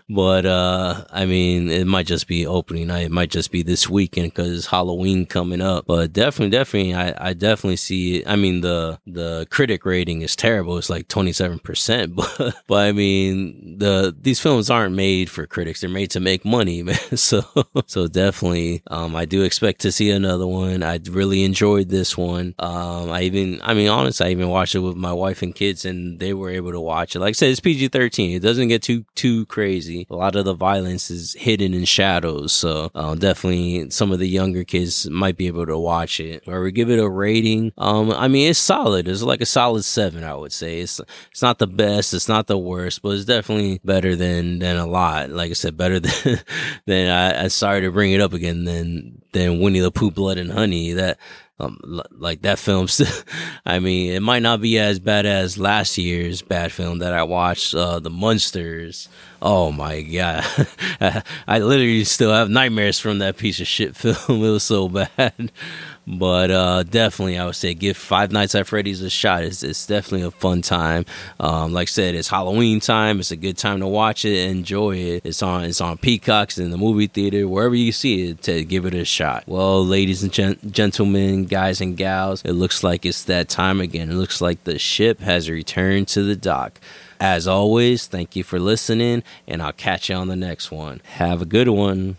but 0.10 0.46
uh, 0.46 1.06
I 1.12 1.26
mean, 1.26 1.70
it 1.70 1.86
might 1.86 2.08
just 2.08 2.28
be 2.28 2.46
opening 2.48 2.88
night. 2.88 3.06
It 3.06 3.12
might 3.12 3.30
just 3.30 3.52
be 3.52 3.64
this 3.64 3.90
weekend 3.90 4.34
because 4.34 4.68
Halloween 4.68 5.26
coming 5.26 5.62
up. 5.62 5.86
But 5.86 6.14
definitely, 6.14 6.52
definitely, 6.58 6.94
I, 6.94 7.30
I 7.30 7.34
definitely 7.34 7.78
see 7.78 8.18
it. 8.18 8.28
I 8.28 8.36
mean, 8.36 8.62
the 8.62 9.00
the 9.06 9.48
critic 9.50 9.86
rating 9.86 10.22
is 10.22 10.36
terrible. 10.36 10.78
It's 10.78 10.90
like 10.90 11.08
twenty 11.08 11.34
seven 11.34 11.60
percent. 11.60 12.16
But 12.22 12.56
but 12.68 12.88
I 12.88 12.92
mean, 12.92 13.78
the 13.80 14.16
these 14.20 14.40
films 14.40 14.70
aren't 14.70 14.96
made 14.96 15.11
for 15.30 15.46
critics. 15.46 15.82
They're 15.82 15.90
made 15.90 16.12
to 16.12 16.20
make 16.20 16.46
money, 16.46 16.84
man. 16.88 16.96
So 17.18 17.44
so 17.88 18.08
definitely, 18.08 18.84
um, 18.88 19.16
I 19.16 19.26
do 19.26 19.44
expect 19.44 19.82
to 19.82 19.92
see 19.92 20.10
another 20.12 20.48
one. 20.48 20.84
I 20.84 21.00
really 21.10 21.44
enjoyed 21.44 21.90
this 21.90 22.18
one. 22.18 22.56
Um, 22.60 23.12
I 23.12 23.22
even, 23.24 23.60
I 23.64 23.74
mean, 23.74 23.90
honestly, 23.90 24.28
I 24.28 24.30
even 24.30 24.50
watched 24.50 24.76
it 24.76 24.80
with 24.80 24.96
my 24.96 25.14
wife 25.14 25.42
and 25.42 25.54
kids, 25.54 25.86
and 25.86 26.20
they 26.20 26.34
were 26.34 26.50
able 26.50 26.72
to 26.72 26.80
watch 26.80 27.16
it. 27.16 27.20
Like 27.20 27.30
I 27.30 27.34
said, 27.34 27.50
it's 27.50 27.60
PG 27.60 27.90
thirteen. 27.90 28.36
It 28.36 28.42
doesn't 28.42 28.70
get 28.70 28.82
too 28.82 29.06
too 29.16 29.46
crazy. 29.48 30.08
A 30.10 30.16
lot 30.16 30.36
of 30.36 30.46
the 30.46 30.54
violence 30.54 31.12
is 31.12 31.34
hidden 31.34 31.74
in 31.74 31.86
shadows, 31.86 32.54
so 32.54 32.92
uh, 32.96 33.16
definitely 33.16 33.90
some 33.90 34.12
of 34.12 34.20
the 34.20 34.28
younger 34.28 34.64
kids 34.64 35.10
might 35.10 35.38
be 35.38 35.48
able 35.48 35.66
to 35.66 35.78
watch 35.78 36.20
it. 36.20 36.44
Or 36.48 36.62
we 36.62 36.72
give 36.72 36.90
it 36.90 37.00
a 37.00 37.10
rating. 37.10 37.72
Um, 37.78 38.12
I 38.12 38.28
mean, 38.28 38.50
it's 38.50 38.60
solid. 38.60 39.08
It's 39.08 39.22
like 39.22 39.42
a 39.42 39.46
solid 39.46 39.84
seven, 39.84 40.24
I 40.24 40.36
would 40.36 40.54
say. 40.54 40.80
It's 40.80 41.00
it's 41.32 41.42
not 41.42 41.60
the 41.60 41.68
best. 41.68 42.14
It's 42.14 42.30
not 42.30 42.48
the 42.48 42.58
worst, 42.58 43.02
but 43.02 43.10
it's 43.10 43.26
definitely 43.26 43.80
better 43.84 44.16
than 44.16 44.60
than 44.60 44.78
a 44.78 44.88
lot. 45.02 45.30
Like 45.30 45.52
I 45.52 45.54
said, 45.54 45.78
better 45.78 46.00
than 46.00 46.40
than 46.86 47.10
I, 47.10 47.46
I 47.46 47.48
sorry 47.48 47.82
to 47.82 47.92
bring 47.92 48.12
it 48.14 48.22
up 48.22 48.34
again 48.34 48.66
than 48.66 49.22
than 49.34 49.60
Winnie 49.60 49.80
the 49.80 49.92
Pooh, 49.92 50.12
Blood 50.12 50.38
and 50.38 50.52
Honey. 50.52 50.94
That 50.94 51.18
um, 51.60 52.02
like 52.12 52.42
that 52.42 52.60
film. 52.60 52.88
I 53.66 53.80
mean, 53.80 54.14
it 54.14 54.22
might 54.22 54.42
not 54.42 54.62
be 54.62 54.80
as 54.80 55.00
bad 55.00 55.26
as 55.26 55.58
last 55.58 55.98
year's 55.98 56.42
bad 56.42 56.72
film 56.72 57.00
that 57.00 57.14
I 57.14 57.24
watched, 57.24 57.76
uh, 57.76 58.00
The 58.00 58.10
Munsters. 58.10 59.08
Oh 59.42 59.72
my 59.72 60.02
god, 60.02 60.46
I 61.48 61.60
literally 61.60 62.04
still 62.04 62.32
have 62.32 62.50
nightmares 62.50 63.00
from 63.00 63.20
that 63.20 63.38
piece 63.38 63.60
of 63.60 63.68
shit 63.68 63.96
film. 63.96 64.44
It 64.44 64.50
was 64.50 64.64
so 64.64 64.90
bad. 64.90 65.52
But 66.12 66.52
uh, 66.52 66.84
definitely, 66.84 67.38
I 67.38 67.46
would 67.46 67.56
say 67.56 67.74
give 67.74 67.96
Five 67.96 68.34
Nights 68.34 68.54
at 68.54 68.68
Freddy's 68.68 69.02
a 69.02 69.10
shot. 69.10 69.44
It's, 69.44 69.64
it's 69.64 69.86
definitely 69.88 70.28
a 70.28 70.32
fun 70.32 70.62
time. 70.62 71.06
Um, 71.40 71.72
like 71.72 71.88
I 71.88 71.92
said, 71.92 72.16
it's 72.16 72.28
Halloween 72.28 72.82
time. 72.82 73.22
It's 73.22 73.32
a 73.32 73.38
good 73.38 73.58
time 73.58 73.80
to 73.80 73.88
watch 73.88 74.26
it, 74.26 74.50
enjoy 74.50 74.98
it. 74.98 75.26
It's 75.26 75.42
on 75.42 75.64
it's 75.64 75.80
on 75.80 75.98
Peacocks 75.98 76.58
in 76.58 76.70
the 76.72 76.78
movie 76.78 77.08
theater, 77.08 77.48
wherever 77.48 77.76
you 77.76 77.94
see 77.94 78.30
it, 78.30 78.42
to 78.44 78.66
give 78.66 78.86
it 78.86 78.94
a 78.94 79.06
shot. 79.06 79.46
Well, 79.48 79.86
ladies 79.86 80.22
and 80.22 80.34
gen- 80.34 80.60
gentlemen, 80.70 81.46
guys 81.46 81.80
and 81.80 81.96
gals, 81.96 82.44
it 82.44 82.54
looks 82.54 82.84
like 82.84 83.06
it's 83.06 83.24
that 83.24 83.48
time 83.48 83.80
again. 83.80 84.12
It 84.12 84.16
looks 84.16 84.42
like 84.42 84.66
the 84.66 84.78
ship 84.78 85.22
has 85.22 85.50
returned 85.50 86.10
to 86.10 86.24
the 86.24 86.36
dock. 86.36 86.82
As 87.22 87.48
always, 87.48 88.08
thank 88.08 88.36
you 88.36 88.44
for 88.44 88.60
listening, 88.60 89.24
and 89.48 89.62
I'll 89.62 89.72
catch 89.72 90.10
you 90.10 90.16
on 90.16 90.28
the 90.28 90.36
next 90.36 90.72
one. 90.72 91.02
Have 91.06 91.42
a 91.42 91.46
good 91.46 91.70
one. 91.70 92.18